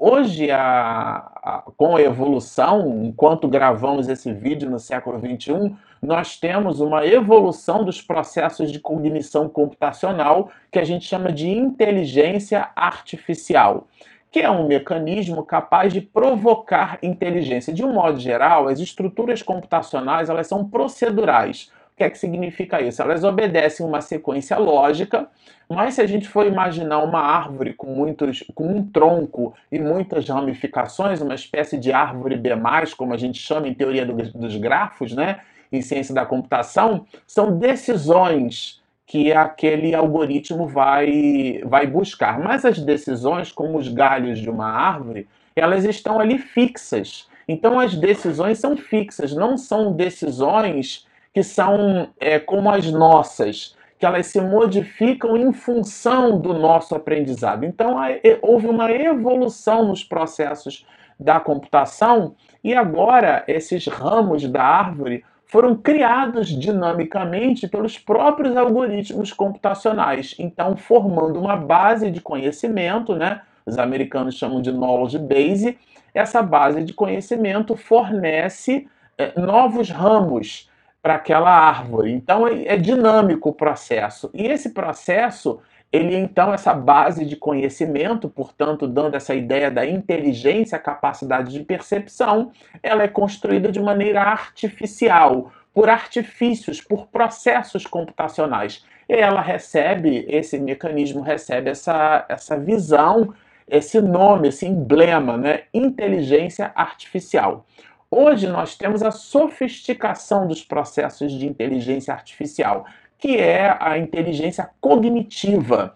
Hoje, 0.03 0.49
a, 0.49 1.31
a, 1.43 1.63
com 1.77 1.95
a 1.95 2.01
evolução, 2.01 3.03
enquanto 3.05 3.47
gravamos 3.47 4.07
esse 4.07 4.33
vídeo 4.33 4.67
no 4.67 4.79
século 4.79 5.19
XXI, 5.19 5.75
nós 6.01 6.39
temos 6.39 6.79
uma 6.79 7.05
evolução 7.05 7.85
dos 7.85 8.01
processos 8.01 8.71
de 8.71 8.79
cognição 8.79 9.47
computacional 9.47 10.49
que 10.71 10.79
a 10.79 10.83
gente 10.83 11.05
chama 11.05 11.31
de 11.31 11.47
inteligência 11.51 12.71
artificial 12.75 13.87
que 14.31 14.39
é 14.39 14.49
um 14.49 14.65
mecanismo 14.65 15.43
capaz 15.43 15.91
de 15.91 15.99
provocar 15.99 16.97
inteligência. 17.03 17.73
De 17.73 17.83
um 17.83 17.91
modo 17.91 18.17
geral, 18.17 18.69
as 18.69 18.79
estruturas 18.79 19.43
computacionais 19.43 20.29
elas 20.29 20.47
são 20.47 20.63
procedurais. 20.69 21.69
Que 22.01 22.05
é 22.05 22.09
que 22.09 22.17
significa 22.17 22.81
isso? 22.81 22.99
Elas 22.99 23.23
obedecem 23.23 23.85
uma 23.85 24.01
sequência 24.01 24.57
lógica, 24.57 25.27
mas 25.69 25.93
se 25.93 26.01
a 26.01 26.07
gente 26.07 26.27
for 26.27 26.47
imaginar 26.47 26.97
uma 26.97 27.19
árvore 27.19 27.75
com, 27.75 27.93
muitos, 27.93 28.43
com 28.55 28.65
um 28.65 28.83
tronco 28.83 29.53
e 29.71 29.77
muitas 29.77 30.27
ramificações, 30.27 31.21
uma 31.21 31.35
espécie 31.35 31.77
de 31.77 31.93
árvore 31.93 32.37
B+, 32.37 32.49
como 32.97 33.13
a 33.13 33.17
gente 33.17 33.37
chama 33.37 33.67
em 33.67 33.73
teoria 33.75 34.03
dos 34.03 34.55
grafos, 34.55 35.13
né, 35.13 35.41
em 35.71 35.79
ciência 35.83 36.15
da 36.15 36.25
computação, 36.25 37.05
são 37.27 37.59
decisões 37.59 38.81
que 39.05 39.31
aquele 39.31 39.93
algoritmo 39.93 40.65
vai, 40.65 41.61
vai 41.65 41.85
buscar. 41.85 42.39
Mas 42.39 42.65
as 42.65 42.79
decisões, 42.79 43.51
como 43.51 43.77
os 43.77 43.87
galhos 43.87 44.39
de 44.39 44.49
uma 44.49 44.65
árvore, 44.65 45.27
elas 45.55 45.85
estão 45.85 46.19
ali 46.19 46.39
fixas. 46.39 47.29
Então 47.47 47.79
as 47.79 47.93
decisões 47.93 48.57
são 48.57 48.75
fixas, 48.75 49.35
não 49.35 49.55
são 49.55 49.93
decisões 49.93 51.05
que 51.33 51.43
são 51.43 52.09
é, 52.19 52.39
como 52.39 52.69
as 52.69 52.91
nossas, 52.91 53.75
que 53.97 54.05
elas 54.05 54.27
se 54.27 54.41
modificam 54.41 55.37
em 55.37 55.53
função 55.53 56.39
do 56.39 56.53
nosso 56.53 56.95
aprendizado. 56.95 57.63
Então 57.63 57.97
houve 58.41 58.67
uma 58.67 58.91
evolução 58.91 59.87
nos 59.87 60.03
processos 60.03 60.85
da 61.19 61.39
computação 61.39 62.35
e 62.63 62.73
agora 62.73 63.43
esses 63.47 63.85
ramos 63.85 64.47
da 64.47 64.63
árvore 64.63 65.23
foram 65.45 65.75
criados 65.75 66.47
dinamicamente 66.47 67.67
pelos 67.67 67.99
próprios 67.99 68.55
algoritmos 68.55 69.33
computacionais, 69.33 70.33
então 70.39 70.77
formando 70.77 71.37
uma 71.37 71.57
base 71.57 72.09
de 72.09 72.21
conhecimento, 72.21 73.13
né? 73.15 73.41
Os 73.65 73.77
americanos 73.77 74.35
chamam 74.35 74.61
de 74.61 74.71
knowledge 74.71 75.19
base. 75.19 75.77
Essa 76.13 76.41
base 76.41 76.83
de 76.83 76.93
conhecimento 76.93 77.75
fornece 77.75 78.87
é, 79.17 79.39
novos 79.39 79.89
ramos 79.89 80.70
para 81.01 81.15
aquela 81.15 81.49
árvore. 81.49 82.11
Então 82.11 82.47
é, 82.47 82.65
é 82.65 82.77
dinâmico 82.77 83.49
o 83.49 83.53
processo. 83.53 84.29
E 84.33 84.45
esse 84.45 84.69
processo 84.69 85.59
ele 85.91 86.15
então 86.15 86.53
essa 86.53 86.73
base 86.73 87.25
de 87.25 87.35
conhecimento, 87.35 88.29
portanto, 88.29 88.87
dando 88.87 89.15
essa 89.15 89.35
ideia 89.35 89.69
da 89.69 89.85
inteligência, 89.85 90.79
capacidade 90.79 91.51
de 91.51 91.59
percepção, 91.63 92.51
ela 92.81 93.03
é 93.03 93.07
construída 93.09 93.69
de 93.69 93.79
maneira 93.79 94.21
artificial, 94.21 95.51
por 95.73 95.89
artifícios, 95.89 96.79
por 96.79 97.07
processos 97.07 97.85
computacionais. 97.85 98.85
E 99.09 99.13
ela 99.13 99.41
recebe, 99.41 100.25
esse 100.29 100.57
mecanismo 100.57 101.21
recebe 101.21 101.69
essa, 101.69 102.25
essa 102.29 102.57
visão, 102.57 103.33
esse 103.67 104.01
nome, 104.01 104.47
esse 104.47 104.65
emblema, 104.65 105.37
né? 105.37 105.63
inteligência 105.73 106.71
artificial. 106.73 107.65
Hoje 108.13 108.45
nós 108.45 108.75
temos 108.75 109.01
a 109.01 109.09
sofisticação 109.09 110.45
dos 110.45 110.61
processos 110.61 111.31
de 111.31 111.47
inteligência 111.47 112.13
artificial 112.13 112.85
que 113.17 113.37
é 113.37 113.77
a 113.79 113.99
inteligência 113.99 114.69
cognitiva. 114.81 115.95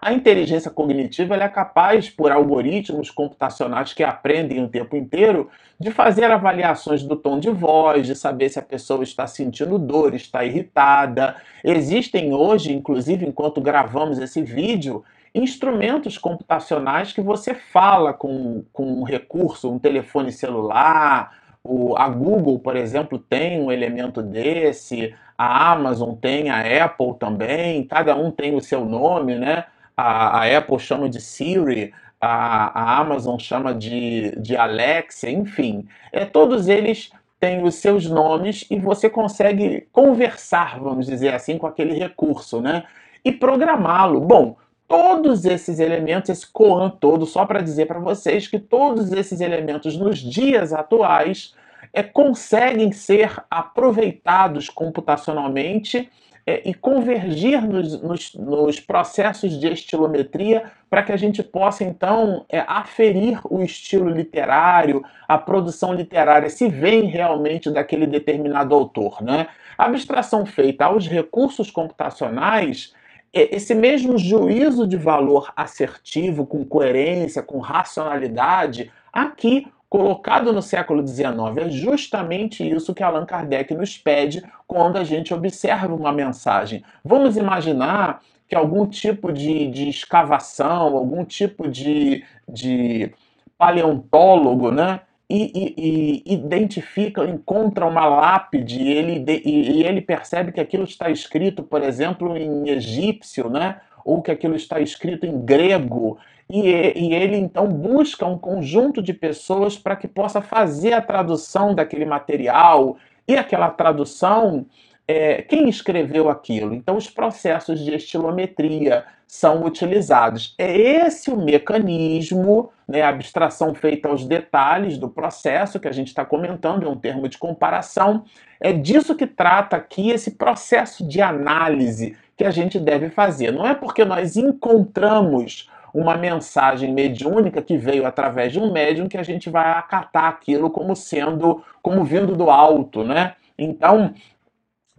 A 0.00 0.12
inteligência 0.12 0.70
cognitiva 0.70 1.34
é 1.34 1.48
capaz, 1.48 2.08
por 2.08 2.30
algoritmos 2.30 3.10
computacionais 3.10 3.92
que 3.92 4.04
aprendem 4.04 4.62
o 4.62 4.68
tempo 4.68 4.96
inteiro, 4.96 5.50
de 5.78 5.90
fazer 5.90 6.30
avaliações 6.30 7.02
do 7.02 7.16
tom 7.16 7.40
de 7.40 7.50
voz, 7.50 8.06
de 8.06 8.14
saber 8.14 8.48
se 8.48 8.60
a 8.60 8.62
pessoa 8.62 9.02
está 9.02 9.26
sentindo 9.26 9.76
dor, 9.76 10.14
está 10.14 10.44
irritada. 10.44 11.34
Existem 11.64 12.32
hoje, 12.32 12.72
inclusive 12.72 13.26
enquanto 13.26 13.60
gravamos 13.60 14.20
esse 14.20 14.40
vídeo, 14.40 15.04
instrumentos 15.34 16.18
computacionais 16.18 17.12
que 17.12 17.20
você 17.20 17.54
fala 17.54 18.12
com, 18.12 18.64
com 18.72 19.00
um 19.00 19.02
recurso, 19.02 19.70
um 19.70 19.78
telefone 19.78 20.32
celular. 20.32 21.36
O, 21.62 21.96
a 21.96 22.08
Google, 22.08 22.58
por 22.58 22.76
exemplo, 22.76 23.18
tem 23.18 23.60
um 23.60 23.70
elemento 23.70 24.22
desse, 24.22 25.14
a 25.36 25.72
Amazon 25.72 26.14
tem, 26.14 26.50
a 26.50 26.84
Apple 26.84 27.14
também, 27.18 27.84
cada 27.84 28.16
um 28.16 28.30
tem 28.30 28.54
o 28.54 28.60
seu 28.60 28.84
nome, 28.84 29.34
né? 29.34 29.64
a, 29.98 30.42
a 30.42 30.58
Apple 30.58 30.78
chama 30.78 31.08
de 31.08 31.20
Siri, 31.20 31.92
a, 32.20 32.80
a 32.80 33.00
Amazon 33.00 33.36
chama 33.36 33.74
de, 33.74 34.30
de 34.40 34.56
Alexa, 34.56 35.28
enfim. 35.28 35.88
É, 36.12 36.24
todos 36.24 36.68
eles 36.68 37.10
têm 37.40 37.64
os 37.64 37.74
seus 37.74 38.08
nomes 38.08 38.64
e 38.70 38.78
você 38.78 39.10
consegue 39.10 39.88
conversar, 39.92 40.78
vamos 40.78 41.06
dizer 41.06 41.34
assim, 41.34 41.58
com 41.58 41.66
aquele 41.66 41.94
recurso, 41.94 42.60
né? 42.60 42.84
E 43.24 43.32
programá-lo. 43.32 44.20
Bom, 44.20 44.56
todos 44.88 45.44
esses 45.44 45.78
elementos, 45.78 46.30
esse 46.30 46.50
Coan 46.50 46.88
todo, 46.88 47.26
só 47.26 47.44
para 47.44 47.60
dizer 47.60 47.86
para 47.86 48.00
vocês 48.00 48.48
que 48.48 48.58
todos 48.58 49.12
esses 49.12 49.40
elementos 49.40 49.96
nos 49.96 50.18
dias 50.18 50.72
atuais 50.72 51.54
é, 51.92 52.02
conseguem 52.02 52.90
ser 52.90 53.36
aproveitados 53.50 54.70
computacionalmente 54.70 56.10
é, 56.46 56.62
e 56.64 56.72
convergir 56.72 57.60
nos, 57.62 58.00
nos, 58.00 58.34
nos, 58.34 58.80
processos 58.80 59.60
de 59.60 59.68
estilometria 59.68 60.64
para 60.88 61.02
que 61.02 61.12
a 61.12 61.16
gente 61.16 61.42
possa, 61.42 61.84
então, 61.84 62.46
é, 62.48 62.60
aferir 62.66 63.38
o 63.44 63.62
estilo 63.62 64.08
literário, 64.08 65.04
a 65.28 65.36
produção 65.36 65.92
literária, 65.92 66.48
se 66.48 66.66
vem 66.66 67.04
realmente 67.04 67.70
daquele 67.70 68.06
determinado 68.06 68.74
autor. 68.74 69.22
Né? 69.22 69.48
A 69.76 69.84
abstração 69.84 70.46
feita 70.46 70.86
aos 70.86 71.06
recursos 71.06 71.70
computacionais 71.70 72.94
esse 73.32 73.74
mesmo 73.74 74.16
juízo 74.16 74.86
de 74.86 74.96
valor 74.96 75.52
assertivo, 75.54 76.46
com 76.46 76.64
coerência, 76.64 77.42
com 77.42 77.58
racionalidade, 77.58 78.90
aqui 79.12 79.66
colocado 79.88 80.52
no 80.52 80.60
século 80.60 81.06
XIX. 81.06 81.28
É 81.56 81.70
justamente 81.70 82.68
isso 82.68 82.94
que 82.94 83.02
Allan 83.02 83.24
Kardec 83.24 83.74
nos 83.74 83.96
pede 83.96 84.42
quando 84.66 84.96
a 84.96 85.04
gente 85.04 85.32
observa 85.32 85.94
uma 85.94 86.12
mensagem. 86.12 86.82
Vamos 87.04 87.36
imaginar 87.36 88.20
que 88.46 88.54
algum 88.54 88.86
tipo 88.86 89.32
de, 89.32 89.68
de 89.68 89.88
escavação, 89.88 90.96
algum 90.96 91.24
tipo 91.24 91.68
de, 91.68 92.24
de 92.48 93.12
paleontólogo, 93.56 94.70
né? 94.70 95.00
E, 95.30 95.52
e, 95.54 96.22
e, 96.24 96.34
identifica, 96.34 97.22
encontra 97.24 97.84
uma 97.84 98.06
lápide 98.06 98.82
e 98.82 98.90
ele, 98.90 99.24
e, 99.44 99.72
e 99.72 99.82
ele 99.84 100.00
percebe 100.00 100.52
que 100.52 100.60
aquilo 100.60 100.84
está 100.84 101.10
escrito, 101.10 101.62
por 101.62 101.82
exemplo, 101.82 102.34
em 102.34 102.70
egípcio, 102.70 103.50
né? 103.50 103.78
ou 104.08 104.22
que 104.22 104.30
aquilo 104.30 104.56
está 104.56 104.80
escrito 104.80 105.26
em 105.26 105.38
grego, 105.38 106.16
e, 106.48 106.62
e 106.62 107.14
ele 107.14 107.36
então 107.36 107.68
busca 107.68 108.24
um 108.24 108.38
conjunto 108.38 109.02
de 109.02 109.12
pessoas 109.12 109.76
para 109.76 109.96
que 109.96 110.08
possa 110.08 110.40
fazer 110.40 110.94
a 110.94 111.02
tradução 111.02 111.74
daquele 111.74 112.06
material, 112.06 112.96
e 113.26 113.36
aquela 113.36 113.68
tradução 113.68 114.64
é, 115.08 115.40
quem 115.40 115.70
escreveu 115.70 116.28
aquilo. 116.28 116.74
Então, 116.74 116.94
os 116.94 117.08
processos 117.08 117.80
de 117.80 117.94
estilometria 117.94 119.06
são 119.26 119.64
utilizados. 119.64 120.54
É 120.58 120.76
esse 120.76 121.30
o 121.30 121.36
mecanismo, 121.36 122.70
né, 122.86 123.02
a 123.02 123.08
abstração 123.08 123.74
feita 123.74 124.08
aos 124.08 124.26
detalhes 124.26 124.98
do 124.98 125.08
processo 125.08 125.80
que 125.80 125.88
a 125.88 125.92
gente 125.92 126.08
está 126.08 126.24
comentando, 126.24 126.86
é 126.86 126.88
um 126.90 126.96
termo 126.96 127.26
de 127.26 127.38
comparação. 127.38 128.24
É 128.60 128.72
disso 128.72 129.14
que 129.14 129.26
trata 129.26 129.76
aqui 129.76 130.10
esse 130.10 130.32
processo 130.32 131.06
de 131.06 131.22
análise 131.22 132.14
que 132.36 132.44
a 132.44 132.50
gente 132.50 132.78
deve 132.78 133.08
fazer. 133.08 133.50
Não 133.50 133.66
é 133.66 133.74
porque 133.74 134.04
nós 134.04 134.36
encontramos 134.36 135.70
uma 135.92 136.16
mensagem 136.16 136.92
mediúnica 136.92 137.62
que 137.62 137.78
veio 137.78 138.06
através 138.06 138.52
de 138.52 138.60
um 138.60 138.70
médium 138.70 139.08
que 139.08 139.16
a 139.16 139.22
gente 139.22 139.48
vai 139.48 139.70
acatar 139.72 140.24
aquilo 140.24 140.70
como 140.70 140.94
sendo, 140.94 141.64
como 141.82 142.04
vindo 142.04 142.36
do 142.36 142.50
alto, 142.50 143.02
né? 143.02 143.34
Então, 143.58 144.14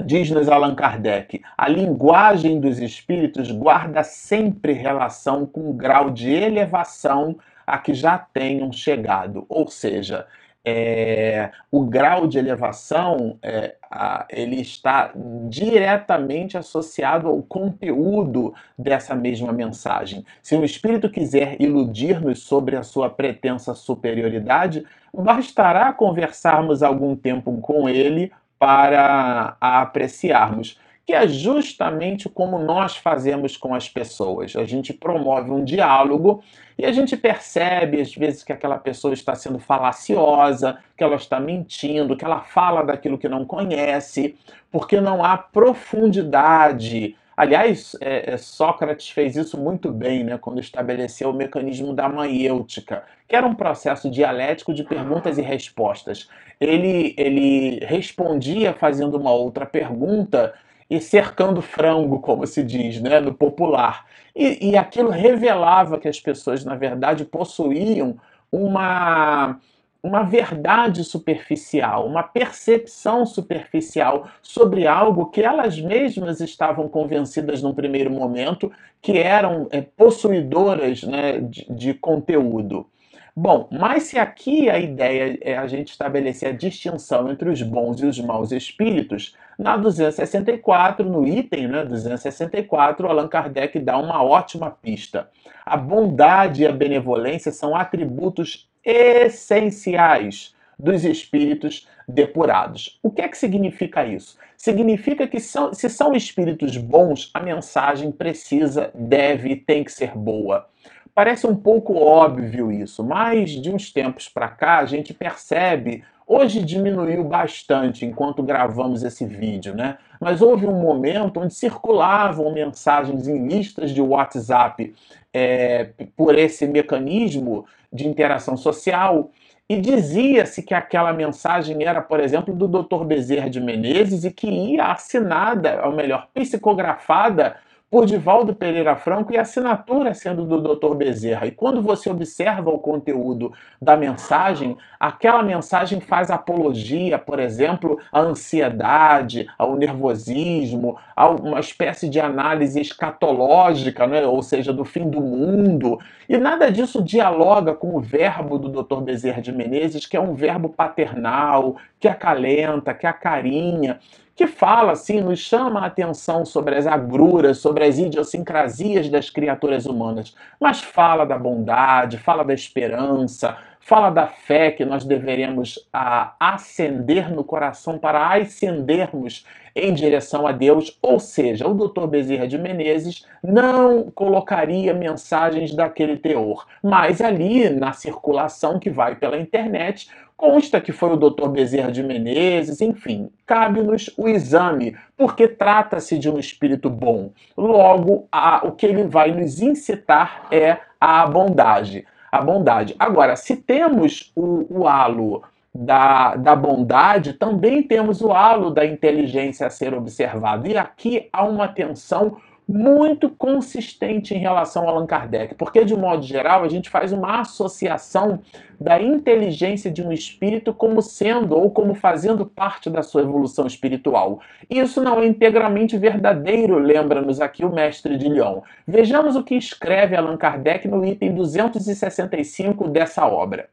diz-nos 0.03 0.49
Allan 0.49 0.75
Kardec, 0.75 1.41
a 1.57 1.67
linguagem 1.67 2.59
dos 2.59 2.79
espíritos 2.79 3.51
guarda 3.51 4.03
sempre 4.03 4.73
relação 4.73 5.45
com 5.45 5.69
o 5.69 5.73
grau 5.73 6.09
de 6.09 6.31
elevação 6.31 7.37
a 7.65 7.77
que 7.77 7.93
já 7.93 8.17
tenham 8.17 8.71
chegado. 8.71 9.45
Ou 9.47 9.67
seja, 9.67 10.25
é, 10.65 11.51
o 11.71 11.85
grau 11.85 12.27
de 12.27 12.37
elevação 12.37 13.37
é, 13.41 13.75
a, 13.89 14.25
ele 14.29 14.59
está 14.59 15.11
diretamente 15.47 16.57
associado 16.57 17.27
ao 17.27 17.41
conteúdo 17.41 18.53
dessa 18.77 19.15
mesma 19.15 19.53
mensagem. 19.53 20.25
Se 20.41 20.55
um 20.55 20.63
espírito 20.63 21.09
quiser 21.09 21.61
iludir-nos 21.61 22.43
sobre 22.43 22.75
a 22.75 22.83
sua 22.83 23.09
pretensa 23.09 23.73
superioridade, 23.73 24.85
bastará 25.13 25.91
conversarmos 25.93 26.83
algum 26.83 27.15
tempo 27.15 27.57
com 27.61 27.87
ele 27.87 28.31
para 28.59 29.55
apreciarmos 29.59 30.77
que 31.09 31.13
é 31.15 31.27
justamente 31.27 32.29
como 32.29 32.59
nós 32.59 32.95
fazemos 32.95 33.57
com 33.57 33.73
as 33.73 33.89
pessoas. 33.89 34.55
A 34.55 34.63
gente 34.63 34.93
promove 34.93 35.49
um 35.49 35.65
diálogo 35.65 36.43
e 36.77 36.85
a 36.85 36.91
gente 36.91 37.17
percebe, 37.17 37.99
às 37.99 38.13
vezes, 38.13 38.43
que 38.43 38.53
aquela 38.53 38.77
pessoa 38.77 39.11
está 39.11 39.33
sendo 39.33 39.57
falaciosa, 39.57 40.77
que 40.95 41.03
ela 41.03 41.15
está 41.15 41.39
mentindo, 41.39 42.15
que 42.15 42.23
ela 42.23 42.41
fala 42.41 42.83
daquilo 42.83 43.17
que 43.17 43.27
não 43.27 43.43
conhece, 43.43 44.37
porque 44.71 45.01
não 45.01 45.23
há 45.25 45.35
profundidade. 45.35 47.15
Aliás, 47.39 47.95
é, 48.01 48.33
é, 48.33 48.37
Sócrates 48.37 49.11
fez 49.11 49.37
isso 49.37 49.57
muito 49.57 49.93
bem 49.93 50.25
né, 50.25 50.37
quando 50.37 50.59
estabeleceu 50.59 51.29
o 51.29 51.33
mecanismo 51.33 51.93
da 51.93 52.09
maiêutica, 52.09 53.05
que 53.29 53.33
era 53.33 53.47
um 53.47 53.55
processo 53.55 54.11
dialético 54.11 54.73
de 54.73 54.83
perguntas 54.83 55.37
e 55.37 55.41
respostas. 55.41 56.27
Ele, 56.59 57.15
ele 57.17 57.79
respondia 57.85 58.73
fazendo 58.73 59.15
uma 59.15 59.31
outra 59.31 59.65
pergunta 59.65 60.53
e 60.89 60.99
cercando 60.99 61.61
frango, 61.61 62.19
como 62.19 62.45
se 62.45 62.61
diz, 62.61 62.99
né, 62.99 63.21
no 63.21 63.33
popular. 63.33 64.05
E, 64.35 64.71
e 64.71 64.75
aquilo 64.75 65.09
revelava 65.09 65.97
que 65.97 66.09
as 66.09 66.19
pessoas, 66.19 66.65
na 66.65 66.75
verdade, 66.75 67.23
possuíam 67.23 68.17
uma 68.51 69.57
uma 70.01 70.23
verdade 70.23 71.03
superficial, 71.03 72.07
uma 72.07 72.23
percepção 72.23 73.25
superficial 73.25 74.27
sobre 74.41 74.87
algo 74.87 75.27
que 75.27 75.41
elas 75.41 75.79
mesmas 75.79 76.39
estavam 76.39 76.87
convencidas 76.87 77.61
num 77.61 77.73
primeiro 77.73 78.09
momento 78.09 78.71
que 79.01 79.17
eram 79.17 79.67
é, 79.71 79.81
possuidoras 79.81 81.03
né, 81.03 81.39
de, 81.39 81.65
de 81.69 81.93
conteúdo. 81.93 82.87
Bom, 83.35 83.69
mas 83.71 84.03
se 84.03 84.19
aqui 84.19 84.69
a 84.69 84.77
ideia 84.79 85.37
é 85.41 85.57
a 85.57 85.65
gente 85.67 85.91
estabelecer 85.91 86.49
a 86.49 86.51
distinção 86.51 87.31
entre 87.31 87.49
os 87.49 87.61
bons 87.61 88.01
e 88.01 88.05
os 88.05 88.19
maus 88.19 88.51
espíritos, 88.51 89.35
na 89.57 89.77
264, 89.77 91.07
no 91.07 91.25
item 91.25 91.67
né, 91.67 91.85
264, 91.85 93.07
Allan 93.07 93.27
Kardec 93.27 93.79
dá 93.79 93.97
uma 93.97 94.23
ótima 94.23 94.71
pista. 94.71 95.29
A 95.65 95.77
bondade 95.77 96.63
e 96.63 96.67
a 96.67 96.71
benevolência 96.71 97.51
são 97.51 97.75
atributos 97.75 98.69
essenciais 98.83 100.55
dos 100.77 101.03
espíritos 101.03 101.87
depurados. 102.07 102.99
O 103.03 103.11
que 103.11 103.21
é 103.21 103.27
que 103.27 103.37
significa 103.37 104.05
isso? 104.05 104.37
Significa 104.55 105.27
que 105.27 105.39
são, 105.39 105.73
se 105.73 105.89
são 105.89 106.13
espíritos 106.13 106.77
bons, 106.77 107.29
a 107.33 107.39
mensagem 107.39 108.11
precisa, 108.11 108.91
deve 108.93 109.49
e 109.49 109.55
tem 109.55 109.83
que 109.83 109.91
ser 109.91 110.17
boa. 110.17 110.67
Parece 111.13 111.45
um 111.45 111.55
pouco 111.55 111.95
óbvio 111.95 112.71
isso, 112.71 113.03
mas 113.03 113.51
de 113.51 113.69
uns 113.69 113.91
tempos 113.91 114.29
para 114.29 114.47
cá 114.47 114.79
a 114.79 114.85
gente 114.85 115.13
percebe. 115.13 116.03
Hoje 116.25 116.63
diminuiu 116.63 117.23
bastante 117.23 118.05
enquanto 118.05 118.43
gravamos 118.43 119.03
esse 119.03 119.25
vídeo, 119.25 119.75
né? 119.75 119.97
Mas 120.21 120.41
houve 120.41 120.65
um 120.65 120.79
momento 120.79 121.39
onde 121.39 121.53
circulavam 121.53 122.53
mensagens 122.53 123.27
em 123.27 123.47
listas 123.47 123.91
de 123.91 124.01
WhatsApp 124.01 124.93
é, 125.33 125.91
por 126.15 126.37
esse 126.37 126.67
mecanismo 126.67 127.65
de 127.91 128.07
interação 128.07 128.57
social 128.57 129.31
e 129.67 129.79
dizia-se 129.79 130.63
que 130.63 130.73
aquela 130.73 131.13
mensagem 131.13 131.83
era, 131.83 132.01
por 132.01 132.19
exemplo, 132.19 132.53
do 132.55 132.67
Dr. 132.67 133.03
Bezerra 133.05 133.49
de 133.49 133.61
Menezes 133.61 134.23
e 134.23 134.31
que 134.31 134.47
ia 134.47 134.85
assinada, 134.85 135.85
ou 135.85 135.91
melhor, 135.91 136.27
psicografada 136.33 137.57
por 137.89 138.05
Divaldo 138.05 138.53
Pereira 138.53 138.95
Franco 138.95 139.33
e 139.33 139.37
a 139.37 139.41
assinatura 139.41 140.13
sendo 140.13 140.45
do 140.45 140.61
Dr. 140.61 140.93
Bezerra. 140.93 141.47
E 141.47 141.51
quando 141.51 141.81
você 141.81 142.09
observa 142.09 142.69
o 142.69 142.77
conteúdo 142.77 143.51
da 143.81 143.97
mensagem, 143.97 144.77
aquela 144.99 145.41
mensagem 145.41 145.99
faz 145.99 146.29
apologia, 146.29 147.17
por 147.17 147.39
exemplo, 147.39 147.99
à 148.11 148.19
ansiedade, 148.19 149.47
ao 149.57 149.75
nervosismo, 149.75 150.97
a 151.15 151.29
uma 151.29 151.59
espécie 151.59 152.07
de 152.07 152.19
análise 152.19 152.79
escatológica, 152.79 154.05
né? 154.05 154.25
ou 154.25 154.43
seja, 154.43 154.71
do 154.71 154.85
fim 154.85 155.09
do 155.09 155.19
mundo. 155.19 155.99
E 156.27 156.37
nada 156.37 156.71
disso 156.71 157.01
dialoga 157.01 157.73
com 157.73 157.95
o 157.95 157.99
verbo 157.99 158.59
do 158.59 158.69
Dr. 158.69 159.01
Bezerra 159.01 159.41
de 159.41 159.51
Menezes, 159.51 160.05
que 160.05 160.15
é 160.15 160.21
um 160.21 160.35
verbo 160.35 160.69
paternal, 160.69 161.75
que 161.99 162.07
acalenta, 162.07 162.93
que 162.93 163.07
acarinha 163.07 163.99
que 164.39 164.47
fala, 164.47 164.93
assim, 164.93 165.19
nos 165.19 165.39
chama 165.39 165.81
a 165.81 165.87
atenção 165.87 166.45
sobre 166.45 166.73
as 166.73 166.87
agruras, 166.87 167.57
sobre 167.57 167.83
as 167.83 167.97
idiosincrasias 167.97 169.09
das 169.09 169.29
criaturas 169.29 169.85
humanas, 169.85 170.33
mas 170.57 170.79
fala 170.79 171.25
da 171.25 171.37
bondade, 171.37 172.17
fala 172.17 172.45
da 172.45 172.53
esperança, 172.53 173.57
fala 173.81 174.09
da 174.09 174.27
fé 174.27 174.71
que 174.71 174.85
nós 174.85 175.03
deveremos 175.03 175.85
a, 175.91 176.35
acender 176.39 177.29
no 177.29 177.43
coração 177.43 177.97
para 177.97 178.33
ascendermos 178.33 179.45
em 179.75 179.93
direção 179.93 180.47
a 180.47 180.53
Deus, 180.53 180.97
ou 181.01 181.19
seja, 181.19 181.67
o 181.67 181.73
Dr. 181.73 182.07
Bezerra 182.07 182.47
de 182.47 182.57
Menezes 182.57 183.25
não 183.43 184.09
colocaria 184.09 184.93
mensagens 184.93 185.75
daquele 185.75 186.15
teor, 186.15 186.65
mas 186.81 187.19
ali 187.19 187.69
na 187.69 187.91
circulação 187.91 188.79
que 188.79 188.89
vai 188.89 189.15
pela 189.15 189.37
internet, 189.37 190.09
Consta 190.39 190.79
que 190.79 190.93
foi 190.93 191.09
o 191.11 191.17
Dr. 191.17 191.49
Bezerra 191.49 191.91
de 191.91 192.01
Menezes, 192.01 192.79
enfim, 192.79 193.29
cabe-nos 193.45 194.09
o 194.17 194.25
exame, 194.25 194.95
porque 195.17 195.49
trata-se 195.49 196.17
de 196.17 196.29
um 196.29 196.39
espírito 196.39 196.89
bom. 196.89 197.31
Logo, 197.57 198.25
a, 198.31 198.65
o 198.65 198.71
que 198.71 198.85
ele 198.85 199.03
vai 199.03 199.33
nos 199.33 199.61
incitar 199.61 200.47
é 200.49 200.77
a 200.97 201.27
bondade. 201.27 202.05
A 202.31 202.39
bondade. 202.39 202.95
Agora, 202.97 203.35
se 203.35 203.57
temos 203.57 204.31
o, 204.33 204.65
o 204.69 204.87
halo 204.87 205.43
da, 205.75 206.37
da 206.37 206.55
bondade, 206.55 207.33
também 207.33 207.83
temos 207.83 208.21
o 208.21 208.31
halo 208.31 208.69
da 208.71 208.85
inteligência 208.85 209.67
a 209.67 209.69
ser 209.69 209.93
observado. 209.93 210.67
E 210.67 210.77
aqui 210.77 211.27
há 211.33 211.43
uma 211.43 211.67
tensão 211.67 212.37
muito 212.69 213.31
consistente 213.31 214.35
em 214.35 214.37
relação 214.37 214.87
a 214.87 214.91
Allan 214.91 215.07
Kardec, 215.07 215.55
porque 215.55 215.83
de 215.83 215.95
modo 215.95 216.21
geral 216.21 216.63
a 216.63 216.67
gente 216.67 216.87
faz 216.87 217.11
uma 217.11 217.41
associação 217.41 218.41
da 218.79 219.01
inteligência 219.01 219.89
de 219.89 220.03
um 220.03 220.11
espírito 220.11 220.71
como 220.71 221.01
sendo 221.01 221.57
ou 221.57 221.71
como 221.71 221.95
fazendo 221.95 222.45
parte 222.45 222.87
da 222.87 223.01
sua 223.01 223.23
evolução 223.23 223.65
espiritual. 223.65 224.39
Isso 224.69 225.01
não 225.01 225.19
é 225.19 225.25
integralmente 225.25 225.97
verdadeiro, 225.97 226.77
lembra-nos 226.77 227.41
aqui 227.41 227.65
o 227.65 227.73
mestre 227.73 228.15
de 228.15 228.29
Lyon. 228.29 228.61
Vejamos 228.87 229.35
o 229.35 229.43
que 229.43 229.55
escreve 229.55 230.15
Allan 230.15 230.37
Kardec 230.37 230.87
no 230.87 231.03
item 231.03 231.33
265 231.33 232.87
dessa 232.87 233.25
obra. 233.25 233.67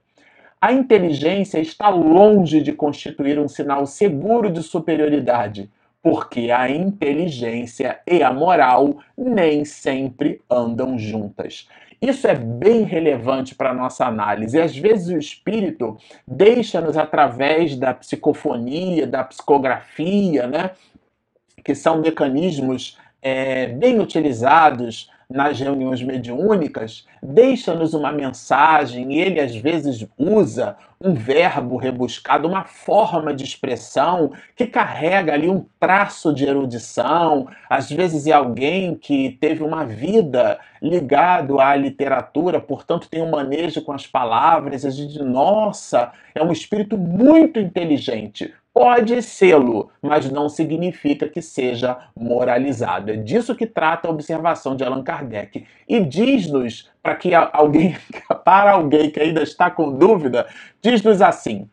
A 0.59 0.73
inteligência 0.73 1.59
está 1.59 1.91
longe 1.91 2.63
de 2.63 2.73
constituir 2.73 3.39
um 3.39 3.47
sinal 3.47 3.85
seguro 3.85 4.51
de 4.51 4.63
superioridade 4.63 5.71
porque 6.07 6.53
a 6.53 6.71
inteligência 6.71 7.99
e 8.07 8.23
a 8.23 8.33
moral 8.33 8.99
nem 9.19 9.64
sempre 9.64 10.40
andam 10.49 10.97
juntas. 10.97 11.69
Isso 12.01 12.29
é 12.29 12.35
bem 12.37 12.85
relevante 12.85 13.57
para 13.57 13.71
a 13.71 13.75
nossa 13.75 14.07
análise. 14.07 14.61
Às 14.61 14.77
vezes 14.77 15.09
o 15.09 15.19
espírito 15.19 15.97
deixa-nos 16.25 16.97
através 16.97 17.77
da 17.77 17.92
psicofonia, 17.92 19.05
da 19.05 19.25
psicografia, 19.25 20.47
né? 20.47 20.71
que 21.64 21.75
são 21.75 22.01
mecanismos 22.01 22.97
é, 23.21 23.66
bem 23.66 23.99
utilizados 23.99 25.11
nas 25.29 25.59
reuniões 25.59 26.03
mediúnicas, 26.03 27.05
deixa-nos 27.21 27.95
uma 27.95 28.12
mensagem 28.12 29.12
e 29.12 29.21
ele 29.21 29.41
às 29.41 29.55
vezes 29.57 30.07
usa 30.17 30.77
um 31.01 31.15
verbo 31.15 31.77
rebuscado, 31.77 32.49
uma 32.49 32.65
forma 32.65 33.35
de 33.35 33.45
expressão 33.45 34.33
que 34.55 34.67
carrega 34.67 35.35
ali 35.35 35.49
um 35.49 35.67
traço 35.79 36.33
de 36.33 36.47
erudição. 36.47 37.49
Às 37.69 37.91
vezes 37.91 38.27
é 38.27 38.33
alguém 38.33 38.95
que 38.95 39.37
teve 39.41 39.62
uma 39.62 39.85
vida 39.85 40.59
ligado 40.81 41.61
à 41.61 41.75
literatura, 41.75 42.61
portanto 42.61 43.09
tem 43.09 43.21
um 43.21 43.31
manejo 43.31 43.83
com 43.83 43.93
as 43.93 44.07
palavras. 44.07 44.85
A 44.85 44.91
gente, 44.91 45.19
nossa, 45.23 46.12
é 46.35 46.43
um 46.43 46.53
espírito 46.53 46.97
muito 46.97 47.59
inteligente. 47.59 48.55
Pode 48.79 49.23
sê-lo, 49.23 49.91
mas 50.03 50.31
não 50.31 50.51
significa 50.51 51.27
que 51.27 51.41
seja 51.41 51.97
moralizado. 52.15 53.11
É 53.11 53.17
disso 53.17 53.57
que 53.57 53.67
trata 53.67 54.07
a 54.07 54.11
observação 54.11 54.77
de 54.77 54.85
Allan 54.85 55.03
Kardec. 55.03 55.65
E 55.89 55.99
diz-nos, 55.99 56.91
para 57.03 57.15
que 57.15 57.35
alguém, 57.35 57.97
para 58.45 58.73
alguém 58.73 59.09
que 59.09 59.19
ainda 59.19 59.43
está 59.43 59.71
com 59.71 59.95
dúvida, 59.95 60.47
diz-nos 60.83 61.23
assim: 61.23 61.71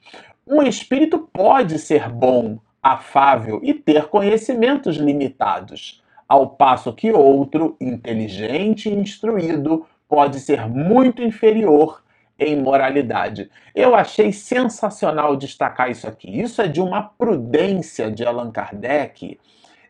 um 0.48 0.64
espírito 0.64 1.20
pode 1.20 1.78
ser 1.78 2.08
bom, 2.08 2.58
afável 2.82 3.60
e 3.62 3.74
ter 3.74 4.06
conhecimentos 4.06 4.96
limitados, 4.96 6.02
ao 6.26 6.52
passo 6.52 6.94
que 6.94 7.12
outro, 7.12 7.76
inteligente 7.82 8.88
e 8.88 8.94
instruído, 8.94 9.86
pode 10.08 10.40
ser 10.40 10.70
muito 10.70 11.22
inferior 11.22 12.02
em 12.38 12.62
moralidade. 12.62 13.50
Eu 13.76 13.96
achei 13.96 14.32
sensacional 14.32 15.36
destacar 15.36 15.90
isso 15.90 16.08
aqui. 16.08 16.42
Isso 16.42 16.62
é 16.62 16.68
de 16.68 16.82
uma 16.82 17.02
prudência 17.02 18.12
de 18.12 18.26
Allan 18.26 18.52
Kardec. 18.52 19.40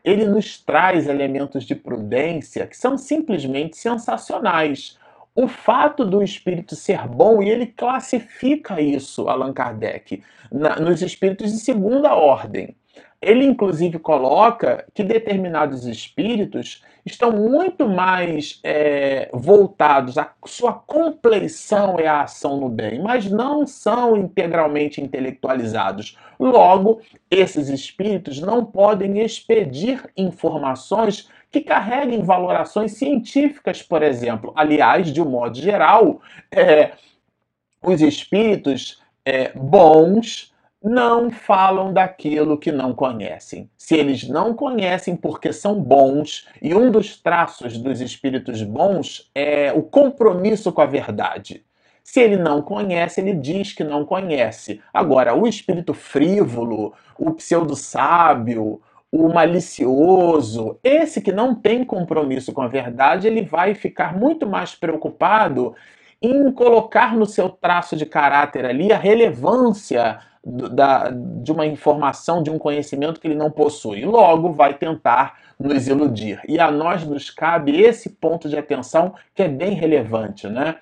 Ele 0.04 0.26
nos 0.26 0.58
traz 0.60 1.06
elementos 1.06 1.64
de 1.64 1.74
prudência 1.74 2.66
que 2.66 2.76
são 2.76 2.98
simplesmente 2.98 3.76
sensacionais. 3.76 4.98
O 5.34 5.48
fato 5.48 6.04
do 6.04 6.22
espírito 6.22 6.76
ser 6.76 7.08
bom, 7.08 7.42
e 7.42 7.50
ele 7.50 7.66
classifica 7.66 8.80
isso, 8.80 9.28
Allan 9.28 9.52
Kardec, 9.52 10.22
na, 10.52 10.76
nos 10.76 11.02
espíritos 11.02 11.50
de 11.50 11.58
segunda 11.58 12.14
ordem. 12.14 12.76
Ele, 13.24 13.44
inclusive, 13.44 13.98
coloca 13.98 14.84
que 14.92 15.02
determinados 15.02 15.86
espíritos 15.86 16.82
estão 17.04 17.32
muito 17.32 17.88
mais 17.88 18.60
é, 18.62 19.28
voltados, 19.32 20.16
a 20.16 20.32
sua 20.46 20.72
compleição 20.72 21.98
é 21.98 22.06
a 22.06 22.22
ação 22.22 22.58
no 22.58 22.68
bem, 22.68 23.02
mas 23.02 23.30
não 23.30 23.66
são 23.66 24.16
integralmente 24.16 25.00
intelectualizados. 25.00 26.18
Logo, 26.38 27.00
esses 27.30 27.68
espíritos 27.68 28.40
não 28.40 28.64
podem 28.64 29.20
expedir 29.20 30.10
informações 30.16 31.28
que 31.50 31.60
carreguem 31.60 32.22
valorações 32.22 32.92
científicas, 32.92 33.82
por 33.82 34.02
exemplo. 34.02 34.52
Aliás, 34.56 35.12
de 35.12 35.20
um 35.20 35.28
modo 35.28 35.56
geral, 35.56 36.20
é, 36.50 36.92
os 37.82 38.00
espíritos 38.00 39.02
é, 39.24 39.52
bons 39.52 40.53
não 40.84 41.30
falam 41.30 41.94
daquilo 41.94 42.58
que 42.58 42.70
não 42.70 42.92
conhecem. 42.92 43.70
Se 43.78 43.96
eles 43.96 44.28
não 44.28 44.52
conhecem 44.52 45.16
porque 45.16 45.50
são 45.50 45.80
bons, 45.80 46.46
e 46.60 46.74
um 46.74 46.90
dos 46.90 47.16
traços 47.16 47.78
dos 47.78 48.02
espíritos 48.02 48.62
bons 48.62 49.30
é 49.34 49.72
o 49.72 49.82
compromisso 49.82 50.70
com 50.70 50.82
a 50.82 50.86
verdade. 50.86 51.64
Se 52.02 52.20
ele 52.20 52.36
não 52.36 52.60
conhece, 52.60 53.22
ele 53.22 53.32
diz 53.32 53.72
que 53.72 53.82
não 53.82 54.04
conhece. 54.04 54.82
Agora, 54.92 55.34
o 55.34 55.48
espírito 55.48 55.94
frívolo, 55.94 56.92
o 57.18 57.32
pseudo-sábio, 57.32 58.82
o 59.10 59.32
malicioso, 59.32 60.78
esse 60.84 61.22
que 61.22 61.32
não 61.32 61.54
tem 61.54 61.82
compromisso 61.82 62.52
com 62.52 62.60
a 62.60 62.68
verdade, 62.68 63.26
ele 63.26 63.40
vai 63.40 63.74
ficar 63.74 64.14
muito 64.14 64.46
mais 64.46 64.74
preocupado 64.74 65.74
em 66.20 66.52
colocar 66.52 67.16
no 67.16 67.24
seu 67.24 67.48
traço 67.48 67.96
de 67.96 68.04
caráter 68.04 68.66
ali 68.66 68.92
a 68.92 68.98
relevância 68.98 70.18
da, 70.44 71.10
de 71.10 71.50
uma 71.50 71.66
informação, 71.66 72.42
de 72.42 72.50
um 72.50 72.58
conhecimento 72.58 73.20
que 73.20 73.26
ele 73.26 73.34
não 73.34 73.50
possui. 73.50 74.04
Logo, 74.04 74.52
vai 74.52 74.74
tentar 74.74 75.38
nos 75.58 75.88
iludir. 75.88 76.40
E 76.46 76.58
a 76.58 76.70
nós 76.70 77.06
nos 77.06 77.30
cabe 77.30 77.80
esse 77.80 78.10
ponto 78.10 78.48
de 78.48 78.58
atenção 78.58 79.14
que 79.34 79.42
é 79.42 79.48
bem 79.48 79.74
relevante, 79.74 80.46
né? 80.48 80.76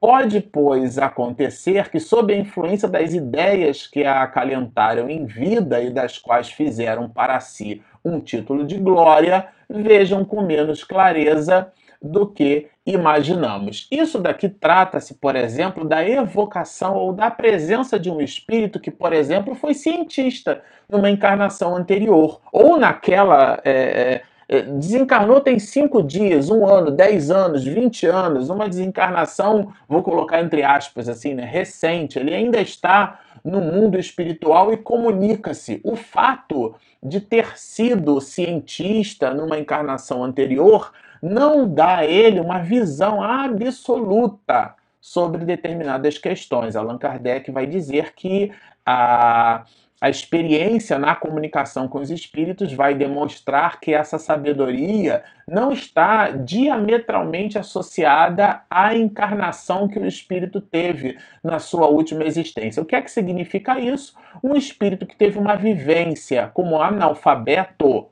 Pode, 0.00 0.40
pois, 0.40 0.96
acontecer 0.96 1.90
que, 1.90 1.98
sob 1.98 2.32
a 2.32 2.36
influência 2.36 2.88
das 2.88 3.12
ideias 3.12 3.84
que 3.84 4.04
a 4.04 4.22
acalentaram 4.22 5.10
em 5.10 5.26
vida 5.26 5.80
e 5.82 5.90
das 5.90 6.18
quais 6.18 6.48
fizeram 6.50 7.08
para 7.08 7.40
si 7.40 7.82
um 8.04 8.20
título 8.20 8.64
de 8.64 8.78
glória, 8.78 9.48
vejam 9.68 10.24
com 10.24 10.40
menos 10.42 10.84
clareza 10.84 11.72
do 12.00 12.28
que 12.28 12.68
imaginamos. 12.92 13.86
Isso 13.90 14.18
daqui 14.18 14.48
trata-se, 14.48 15.14
por 15.14 15.36
exemplo, 15.36 15.86
da 15.86 16.06
evocação 16.08 16.94
ou 16.96 17.12
da 17.12 17.30
presença 17.30 17.98
de 17.98 18.10
um 18.10 18.20
espírito 18.20 18.80
que, 18.80 18.90
por 18.90 19.12
exemplo, 19.12 19.54
foi 19.54 19.74
cientista 19.74 20.62
numa 20.88 21.10
encarnação 21.10 21.76
anterior, 21.76 22.40
ou 22.52 22.78
naquela. 22.78 23.60
É, 23.64 24.22
é, 24.50 24.62
desencarnou 24.62 25.42
tem 25.42 25.58
cinco 25.58 26.02
dias, 26.02 26.48
um 26.48 26.66
ano, 26.66 26.90
dez 26.90 27.30
anos, 27.30 27.64
vinte 27.64 28.06
anos, 28.06 28.48
uma 28.48 28.66
desencarnação, 28.66 29.70
vou 29.86 30.02
colocar 30.02 30.40
entre 30.40 30.62
aspas 30.62 31.06
assim, 31.06 31.34
né, 31.34 31.44
recente, 31.44 32.18
ele 32.18 32.34
ainda 32.34 32.58
está 32.58 33.20
no 33.44 33.60
mundo 33.60 33.98
espiritual 33.98 34.72
e 34.72 34.78
comunica-se. 34.78 35.82
O 35.84 35.96
fato 35.96 36.74
de 37.02 37.20
ter 37.20 37.58
sido 37.58 38.20
cientista 38.22 39.34
numa 39.34 39.58
encarnação 39.58 40.24
anterior 40.24 40.92
não 41.22 41.68
dá 41.68 41.98
a 41.98 42.06
ele 42.06 42.40
uma 42.40 42.58
visão 42.58 43.22
absoluta 43.22 44.74
sobre 45.00 45.44
determinadas 45.44 46.18
questões. 46.18 46.76
Allan 46.76 46.98
Kardec 46.98 47.50
vai 47.50 47.66
dizer 47.66 48.12
que 48.14 48.52
a, 48.84 49.64
a 50.00 50.08
experiência 50.08 50.98
na 50.98 51.14
comunicação 51.14 51.88
com 51.88 51.98
os 51.98 52.10
espíritos 52.10 52.72
vai 52.72 52.94
demonstrar 52.94 53.80
que 53.80 53.92
essa 53.92 54.18
sabedoria 54.18 55.24
não 55.46 55.72
está 55.72 56.30
diametralmente 56.30 57.58
associada 57.58 58.62
à 58.70 58.94
encarnação 58.94 59.88
que 59.88 59.98
o 59.98 60.06
espírito 60.06 60.60
teve 60.60 61.18
na 61.42 61.58
sua 61.58 61.88
última 61.88 62.24
existência. 62.24 62.82
O 62.82 62.86
que 62.86 62.94
é 62.94 63.02
que 63.02 63.10
significa 63.10 63.80
isso? 63.80 64.14
Um 64.42 64.54
espírito 64.54 65.06
que 65.06 65.16
teve 65.16 65.38
uma 65.38 65.56
vivência 65.56 66.50
como 66.54 66.80
analfabeto 66.80 68.08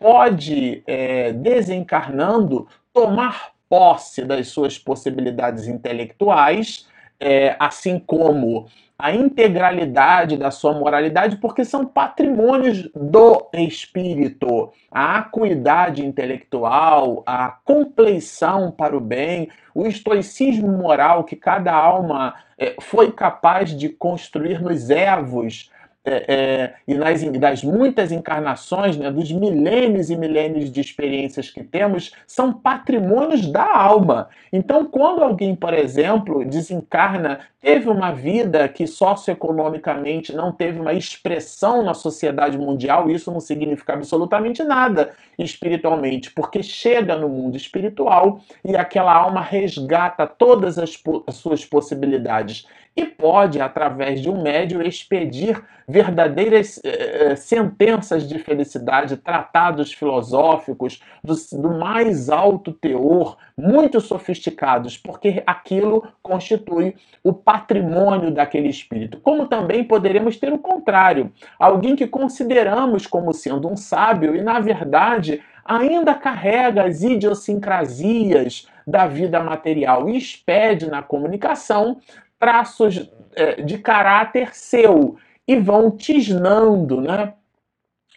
pode, 0.00 0.82
é, 0.86 1.32
desencarnando, 1.34 2.66
tomar 2.92 3.52
posse 3.68 4.24
das 4.24 4.48
suas 4.48 4.78
possibilidades 4.78 5.68
intelectuais, 5.68 6.88
é, 7.20 7.54
assim 7.60 7.98
como 7.98 8.66
a 8.98 9.14
integralidade 9.14 10.36
da 10.36 10.50
sua 10.50 10.72
moralidade, 10.74 11.36
porque 11.36 11.64
são 11.64 11.86
patrimônios 11.86 12.88
do 12.94 13.48
espírito. 13.54 14.72
A 14.90 15.18
acuidade 15.18 16.04
intelectual, 16.04 17.22
a 17.24 17.48
compleição 17.64 18.70
para 18.70 18.96
o 18.96 19.00
bem, 19.00 19.48
o 19.74 19.86
estoicismo 19.86 20.68
moral 20.68 21.24
que 21.24 21.36
cada 21.36 21.72
alma 21.72 22.34
é, 22.58 22.74
foi 22.80 23.12
capaz 23.12 23.70
de 23.70 23.88
construir 23.88 24.60
nos 24.60 24.90
evos 24.90 25.70
é, 26.02 26.34
é, 26.34 26.74
e 26.88 26.94
nas 26.94 27.22
das 27.22 27.62
muitas 27.62 28.10
encarnações, 28.10 28.96
né, 28.96 29.10
dos 29.10 29.30
milênios 29.30 30.08
e 30.08 30.16
milênios 30.16 30.72
de 30.72 30.80
experiências 30.80 31.50
que 31.50 31.62
temos, 31.62 32.12
são 32.26 32.54
patrimônios 32.54 33.46
da 33.46 33.76
alma. 33.76 34.30
Então, 34.50 34.86
quando 34.86 35.22
alguém, 35.22 35.54
por 35.54 35.74
exemplo, 35.74 36.42
desencarna, 36.44 37.40
teve 37.60 37.90
uma 37.90 38.12
vida 38.12 38.66
que 38.66 38.86
socioeconomicamente 38.86 40.34
não 40.34 40.50
teve 40.50 40.80
uma 40.80 40.94
expressão 40.94 41.82
na 41.84 41.92
sociedade 41.92 42.56
mundial, 42.56 43.10
isso 43.10 43.30
não 43.30 43.40
significa 43.40 43.92
absolutamente 43.92 44.64
nada 44.64 45.12
espiritualmente, 45.38 46.30
porque 46.30 46.62
chega 46.62 47.14
no 47.14 47.28
mundo 47.28 47.58
espiritual 47.58 48.40
e 48.64 48.74
aquela 48.74 49.14
alma 49.14 49.42
resgata 49.42 50.26
todas 50.26 50.78
as, 50.78 50.98
as 51.26 51.34
suas 51.34 51.64
possibilidades 51.64 52.66
e 52.96 53.06
pode, 53.06 53.60
através 53.60 54.20
de 54.20 54.28
um 54.28 54.42
médio, 54.42 54.82
expedir 54.82 55.62
verdadeiras 55.86 56.80
eh, 56.84 57.30
eh, 57.32 57.36
sentenças 57.36 58.28
de 58.28 58.38
felicidade, 58.38 59.16
tratados 59.16 59.92
filosóficos 59.92 61.00
do, 61.22 61.34
do 61.60 61.78
mais 61.78 62.28
alto 62.28 62.72
teor, 62.72 63.36
muito 63.56 64.00
sofisticados, 64.00 64.96
porque 64.96 65.42
aquilo 65.46 66.06
constitui 66.22 66.94
o 67.22 67.32
patrimônio 67.32 68.30
daquele 68.30 68.68
espírito. 68.68 69.20
Como 69.20 69.46
também 69.46 69.84
poderemos 69.84 70.36
ter 70.36 70.52
o 70.52 70.58
contrário, 70.58 71.32
alguém 71.58 71.94
que 71.94 72.06
consideramos 72.06 73.06
como 73.06 73.32
sendo 73.32 73.68
um 73.68 73.76
sábio 73.76 74.34
e, 74.34 74.42
na 74.42 74.60
verdade, 74.60 75.42
ainda 75.64 76.14
carrega 76.14 76.84
as 76.84 77.02
idiosincrasias 77.02 78.68
da 78.86 79.06
vida 79.06 79.40
material 79.40 80.08
e 80.08 80.16
expede 80.16 80.88
na 80.88 81.02
comunicação 81.02 81.98
traços 82.40 83.08
é, 83.36 83.62
de 83.62 83.78
caráter 83.78 84.54
seu 84.54 85.16
e 85.46 85.56
vão 85.56 85.90
tisnando 85.90 87.00
né, 87.00 87.34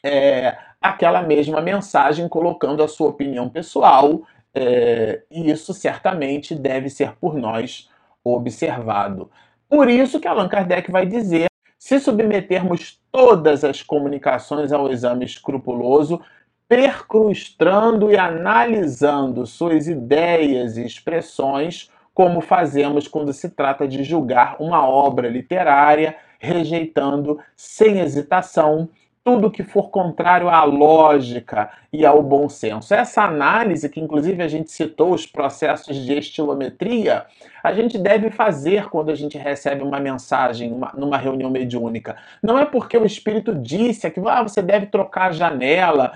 é, 0.03 0.57
aquela 0.81 1.21
mesma 1.21 1.61
mensagem, 1.61 2.27
colocando 2.29 2.81
a 2.81 2.87
sua 2.87 3.09
opinião 3.09 3.49
pessoal, 3.49 4.21
é, 4.55 5.23
e 5.29 5.51
isso 5.51 5.73
certamente 5.73 6.55
deve 6.55 6.89
ser 6.89 7.15
por 7.17 7.35
nós 7.35 7.89
observado. 8.23 9.29
Por 9.67 9.89
isso 9.89 10.19
que 10.19 10.27
Allan 10.27 10.47
Kardec 10.47 10.89
vai 10.89 11.05
dizer: 11.05 11.47
se 11.77 11.99
submetermos 11.99 13.01
todas 13.11 13.63
as 13.63 13.81
comunicações 13.81 14.71
ao 14.71 14.91
exame 14.91 15.25
escrupuloso, 15.25 16.21
percrustando 16.67 18.11
e 18.11 18.17
analisando 18.17 19.45
suas 19.45 19.87
ideias 19.87 20.77
e 20.77 20.85
expressões, 20.85 21.89
como 22.13 22.41
fazemos 22.41 23.07
quando 23.07 23.33
se 23.33 23.49
trata 23.49 23.87
de 23.87 24.03
julgar 24.03 24.55
uma 24.59 24.87
obra 24.87 25.27
literária, 25.27 26.15
rejeitando 26.39 27.39
sem 27.55 27.99
hesitação 27.99 28.89
tudo 29.23 29.49
que 29.49 29.63
for 29.63 29.89
contrário 29.89 30.49
à 30.49 30.65
lógica 30.65 31.69
e 31.93 32.05
ao 32.05 32.21
bom 32.21 32.49
senso. 32.49 32.93
Essa 32.93 33.23
análise, 33.23 33.87
que 33.87 34.01
inclusive 34.01 34.43
a 34.43 34.47
gente 34.49 34.69
citou 34.69 35.13
os 35.13 35.25
processos 35.25 35.95
de 35.95 36.13
estilometria, 36.13 37.25
a 37.63 37.71
gente 37.71 37.97
deve 37.97 38.29
fazer 38.29 38.89
quando 38.89 39.11
a 39.11 39.15
gente 39.15 39.37
recebe 39.37 39.81
uma 39.81 39.99
mensagem 39.99 40.73
uma, 40.73 40.91
numa 40.93 41.17
reunião 41.17 41.49
mediúnica. 41.49 42.17
Não 42.41 42.59
é 42.59 42.65
porque 42.65 42.97
o 42.97 43.05
espírito 43.05 43.55
disse 43.55 44.11
que 44.11 44.19
ah, 44.27 44.43
você 44.43 44.61
deve 44.61 44.87
trocar 44.87 45.29
a 45.29 45.31
janela, 45.31 46.11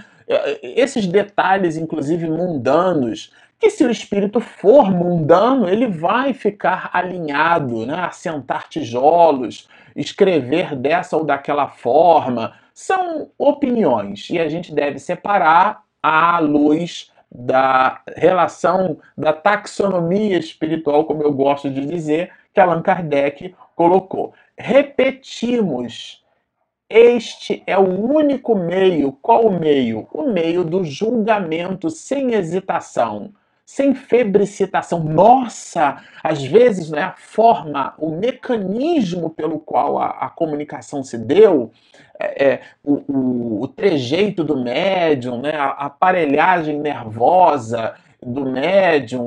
esses 0.61 1.07
detalhes, 1.07 1.77
inclusive 1.77 2.29
mundanos, 2.29 3.31
que 3.59 3.69
se 3.69 3.83
o 3.83 3.91
espírito 3.91 4.39
for 4.39 4.91
mundano, 4.91 5.67
ele 5.67 5.87
vai 5.87 6.33
ficar 6.33 6.89
alinhado, 6.93 7.85
né? 7.85 7.95
assentar 7.99 8.67
tijolos, 8.69 9.67
escrever 9.95 10.75
dessa 10.75 11.17
ou 11.17 11.23
daquela 11.23 11.67
forma. 11.67 12.53
São 12.73 13.31
opiniões 13.37 14.29
e 14.29 14.39
a 14.39 14.47
gente 14.47 14.73
deve 14.73 14.99
separar 14.99 15.83
à 16.01 16.37
luz 16.39 17.11
da 17.31 18.01
relação 18.15 18.99
da 19.17 19.33
taxonomia 19.33 20.37
espiritual, 20.37 21.05
como 21.05 21.23
eu 21.23 21.33
gosto 21.33 21.69
de 21.69 21.85
dizer, 21.85 22.31
que 22.53 22.59
Allan 22.59 22.81
Kardec 22.81 23.55
colocou. 23.75 24.33
Repetimos 24.57 26.23
este 26.89 27.61
é 27.67 27.77
o 27.77 27.81
único 27.81 28.55
meio. 28.55 29.11
Qual 29.11 29.45
o 29.45 29.59
meio? 29.59 30.07
O 30.13 30.23
meio 30.23 30.63
do 30.63 30.85
julgamento 30.85 31.89
sem 31.89 32.33
hesitação 32.33 33.33
sem 33.67 33.93
febricitação. 33.93 35.03
Nossa, 35.03 36.01
às 36.23 36.41
vezes 36.41 36.89
né, 36.89 37.01
a 37.01 37.15
forma, 37.17 37.93
o 37.97 38.09
mecanismo 38.11 39.29
pelo 39.29 39.59
qual 39.59 39.99
a, 39.99 40.07
a 40.07 40.29
comunicação 40.29 41.03
se 41.03 41.17
deu, 41.17 41.69
é, 42.17 42.45
é, 42.45 42.61
o, 42.81 42.93
o, 43.11 43.63
o, 43.63 43.67
trejeito 43.67 44.41
do 44.41 44.55
médium, 44.55 45.41
né, 45.41 45.57
a 45.57 45.71
aparelhagem 45.71 46.79
nervosa 46.79 47.95
do 48.25 48.45
médium, 48.45 49.21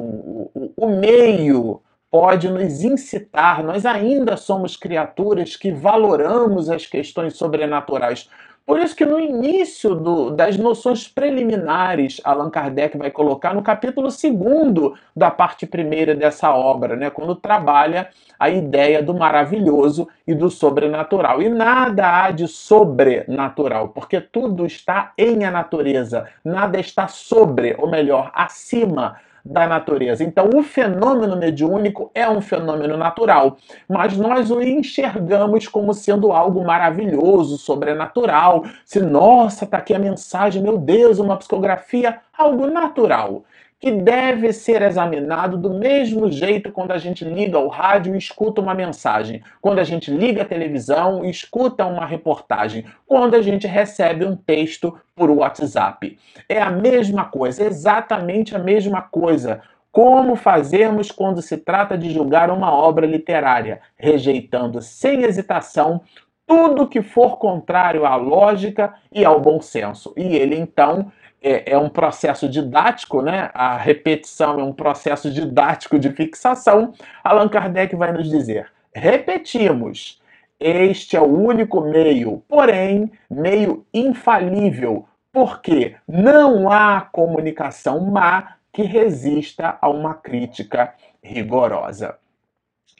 o, 0.54 0.72
o 0.74 0.86
meio 0.88 1.82
pode 2.10 2.48
nos 2.48 2.82
incitar. 2.82 3.62
Nós 3.62 3.84
ainda 3.84 4.38
somos 4.38 4.74
criaturas 4.74 5.54
que 5.54 5.70
valoramos 5.70 6.70
as 6.70 6.86
questões 6.86 7.36
sobrenaturais. 7.36 8.28
Por 8.66 8.78
isso 8.78 8.94
que 8.94 9.04
no 9.04 9.18
início 9.18 9.94
do, 9.94 10.30
das 10.30 10.56
noções 10.56 11.08
preliminares, 11.08 12.20
Allan 12.22 12.50
Kardec 12.50 12.96
vai 12.96 13.10
colocar 13.10 13.52
no 13.52 13.62
capítulo 13.62 14.08
2 14.08 14.94
da 15.16 15.30
parte 15.30 15.66
primeira 15.66 16.14
dessa 16.14 16.54
obra, 16.54 16.94
né, 16.94 17.10
quando 17.10 17.34
trabalha 17.34 18.10
a 18.38 18.48
ideia 18.48 19.02
do 19.02 19.12
maravilhoso 19.12 20.06
e 20.26 20.34
do 20.34 20.48
sobrenatural. 20.48 21.42
E 21.42 21.48
nada 21.48 22.24
há 22.24 22.30
de 22.30 22.46
sobrenatural, 22.46 23.88
porque 23.88 24.20
tudo 24.20 24.64
está 24.64 25.12
em 25.18 25.44
a 25.44 25.50
natureza, 25.50 26.28
nada 26.44 26.78
está 26.78 27.08
sobre, 27.08 27.74
ou 27.76 27.90
melhor, 27.90 28.30
acima 28.34 29.16
da 29.44 29.66
natureza. 29.66 30.24
Então, 30.24 30.50
o 30.54 30.62
fenômeno 30.62 31.36
mediúnico 31.36 32.10
é 32.14 32.28
um 32.28 32.40
fenômeno 32.40 32.96
natural, 32.96 33.56
mas 33.88 34.16
nós 34.16 34.50
o 34.50 34.62
enxergamos 34.62 35.66
como 35.68 35.92
sendo 35.94 36.32
algo 36.32 36.64
maravilhoso, 36.64 37.58
sobrenatural. 37.58 38.64
Se, 38.84 39.00
nossa, 39.00 39.66
tá 39.66 39.78
aqui 39.78 39.94
a 39.94 39.98
mensagem, 39.98 40.62
meu 40.62 40.78
Deus, 40.78 41.18
uma 41.18 41.36
psicografia, 41.36 42.20
algo 42.36 42.66
natural 42.66 43.44
que 43.80 43.90
deve 43.90 44.52
ser 44.52 44.82
examinado 44.82 45.56
do 45.56 45.70
mesmo 45.70 46.30
jeito 46.30 46.70
quando 46.70 46.92
a 46.92 46.98
gente 46.98 47.24
liga 47.24 47.58
o 47.58 47.66
rádio 47.66 48.14
e 48.14 48.18
escuta 48.18 48.60
uma 48.60 48.74
mensagem, 48.74 49.42
quando 49.58 49.78
a 49.78 49.84
gente 49.84 50.10
liga 50.10 50.42
a 50.42 50.44
televisão 50.44 51.24
e 51.24 51.30
escuta 51.30 51.86
uma 51.86 52.04
reportagem, 52.04 52.84
quando 53.06 53.34
a 53.34 53.42
gente 53.42 53.66
recebe 53.66 54.26
um 54.26 54.36
texto 54.36 54.94
por 55.16 55.30
WhatsApp. 55.30 56.18
É 56.46 56.60
a 56.60 56.70
mesma 56.70 57.24
coisa, 57.24 57.64
exatamente 57.64 58.54
a 58.54 58.58
mesma 58.58 59.00
coisa. 59.00 59.62
Como 59.90 60.36
fazemos 60.36 61.10
quando 61.10 61.40
se 61.40 61.56
trata 61.56 61.96
de 61.96 62.10
julgar 62.10 62.50
uma 62.50 62.72
obra 62.72 63.06
literária, 63.06 63.80
rejeitando 63.96 64.82
sem 64.82 65.22
hesitação 65.24 66.02
tudo 66.50 66.88
que 66.88 67.00
for 67.00 67.38
contrário 67.38 68.04
à 68.04 68.16
lógica 68.16 68.92
e 69.12 69.24
ao 69.24 69.40
bom 69.40 69.60
senso. 69.60 70.12
E 70.16 70.34
ele 70.34 70.56
então 70.56 71.12
é, 71.42 71.72
é, 71.72 71.78
um 71.78 71.88
processo 71.88 72.48
didático, 72.48 73.22
né? 73.22 73.50
A 73.54 73.76
repetição 73.76 74.60
é 74.60 74.62
um 74.62 74.72
processo 74.72 75.30
didático 75.30 75.98
de 75.98 76.10
fixação. 76.10 76.92
Allan 77.24 77.48
Kardec 77.48 77.96
vai 77.96 78.12
nos 78.12 78.28
dizer: 78.28 78.70
repetimos, 78.94 80.20
este 80.58 81.16
é 81.16 81.20
o 81.20 81.24
único 81.24 81.80
meio, 81.80 82.42
porém, 82.46 83.10
meio 83.30 83.86
infalível, 83.94 85.06
porque 85.32 85.96
não 86.06 86.70
há 86.70 87.00
comunicação 87.00 88.00
má 88.00 88.56
que 88.72 88.82
resista 88.82 89.78
a 89.80 89.88
uma 89.88 90.14
crítica 90.14 90.94
rigorosa. 91.22 92.18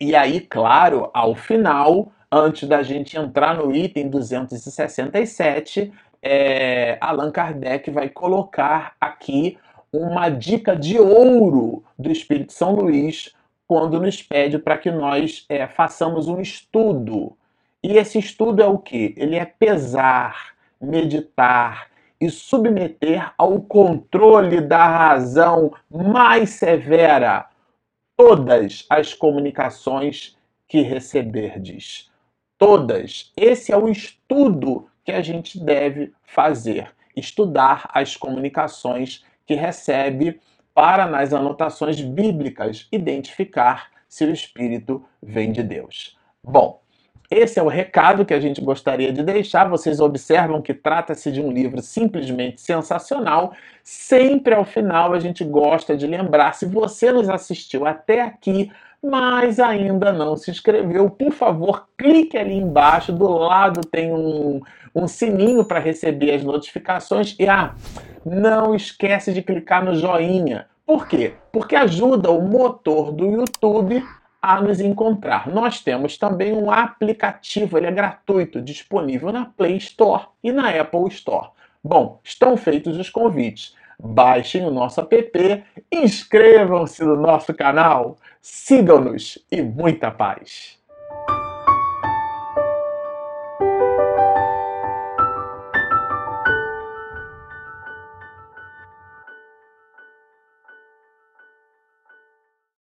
E 0.00 0.16
aí, 0.16 0.40
claro, 0.40 1.10
ao 1.12 1.34
final, 1.34 2.10
antes 2.32 2.66
da 2.66 2.82
gente 2.82 3.18
entrar 3.18 3.54
no 3.54 3.74
item 3.74 4.08
267, 4.08 5.92
é, 6.22 6.98
Allan 7.00 7.30
Kardec 7.30 7.90
vai 7.90 8.08
colocar 8.08 8.94
aqui 9.00 9.58
uma 9.92 10.28
dica 10.28 10.76
de 10.76 10.98
ouro 10.98 11.82
do 11.98 12.10
Espírito 12.10 12.52
São 12.52 12.74
Luís 12.74 13.34
quando 13.66 14.00
nos 14.00 14.22
pede 14.22 14.58
para 14.58 14.78
que 14.78 14.90
nós 14.90 15.44
é, 15.48 15.66
façamos 15.66 16.28
um 16.28 16.40
estudo. 16.40 17.36
E 17.82 17.96
esse 17.96 18.18
estudo 18.18 18.62
é 18.62 18.66
o 18.66 18.78
que? 18.78 19.14
Ele 19.16 19.36
é 19.36 19.44
pesar, 19.44 20.54
meditar 20.80 21.88
e 22.20 22.28
submeter 22.28 23.32
ao 23.38 23.60
controle 23.62 24.60
da 24.60 24.86
razão 24.86 25.72
mais 25.88 26.50
severa 26.50 27.46
todas 28.16 28.84
as 28.90 29.14
comunicações 29.14 30.36
que 30.68 30.82
receberdes. 30.82 32.10
Todas. 32.58 33.32
Esse 33.34 33.72
é 33.72 33.76
o 33.76 33.88
estudo 33.88 34.89
que 35.10 35.16
a 35.16 35.22
gente 35.22 35.58
deve 35.58 36.12
fazer. 36.22 36.92
Estudar 37.16 37.90
as 37.92 38.16
comunicações 38.16 39.24
que 39.44 39.54
recebe 39.54 40.40
para, 40.72 41.06
nas 41.06 41.32
anotações 41.32 42.00
bíblicas, 42.00 42.86
identificar 42.92 43.90
se 44.08 44.24
o 44.24 44.32
Espírito 44.32 45.04
vem 45.20 45.50
de 45.50 45.62
Deus. 45.62 46.16
Bom, 46.42 46.80
esse 47.28 47.58
é 47.58 47.62
o 47.62 47.68
recado 47.68 48.24
que 48.24 48.34
a 48.34 48.40
gente 48.40 48.60
gostaria 48.60 49.12
de 49.12 49.22
deixar. 49.22 49.68
Vocês 49.68 50.00
observam 50.00 50.62
que 50.62 50.72
trata-se 50.72 51.30
de 51.30 51.40
um 51.40 51.50
livro 51.50 51.82
simplesmente 51.82 52.60
sensacional. 52.60 53.52
Sempre 53.82 54.54
ao 54.54 54.64
final 54.64 55.12
a 55.12 55.20
gente 55.20 55.44
gosta 55.44 55.96
de 55.96 56.06
lembrar: 56.06 56.54
se 56.54 56.66
você 56.66 57.12
nos 57.12 57.28
assistiu 57.28 57.86
até 57.86 58.20
aqui, 58.22 58.70
mas 59.02 59.58
ainda 59.58 60.12
não 60.12 60.36
se 60.36 60.50
inscreveu, 60.50 61.08
por 61.08 61.32
favor, 61.32 61.88
clique 61.96 62.36
ali 62.36 62.54
embaixo. 62.54 63.12
Do 63.12 63.28
lado 63.28 63.80
tem 63.80 64.12
um, 64.12 64.60
um 64.94 65.08
sininho 65.08 65.64
para 65.64 65.78
receber 65.78 66.34
as 66.34 66.44
notificações. 66.44 67.34
E 67.38 67.48
ah, 67.48 67.74
não 68.24 68.74
esquece 68.74 69.32
de 69.32 69.42
clicar 69.42 69.84
no 69.84 69.94
joinha. 69.94 70.66
Por 70.84 71.06
quê? 71.06 71.34
Porque 71.52 71.76
ajuda 71.76 72.30
o 72.30 72.42
motor 72.42 73.12
do 73.12 73.24
YouTube 73.24 74.04
a 74.42 74.60
nos 74.60 74.80
encontrar. 74.80 75.48
Nós 75.48 75.80
temos 75.80 76.16
também 76.16 76.52
um 76.52 76.70
aplicativo, 76.70 77.76
ele 77.76 77.86
é 77.86 77.92
gratuito, 77.92 78.60
disponível 78.60 79.32
na 79.32 79.44
Play 79.44 79.76
Store 79.76 80.24
e 80.42 80.50
na 80.50 80.68
Apple 80.70 81.08
Store. 81.08 81.48
Bom, 81.82 82.20
estão 82.24 82.56
feitos 82.56 82.96
os 82.96 83.08
convites. 83.08 83.74
Baixem 84.02 84.66
o 84.66 84.70
nosso 84.70 85.00
app, 85.00 85.64
inscrevam-se 85.92 87.04
no 87.04 87.16
nosso 87.16 87.52
canal, 87.52 88.16
sigam-nos 88.40 89.38
e 89.52 89.60
muita 89.60 90.10
paz! 90.10 90.79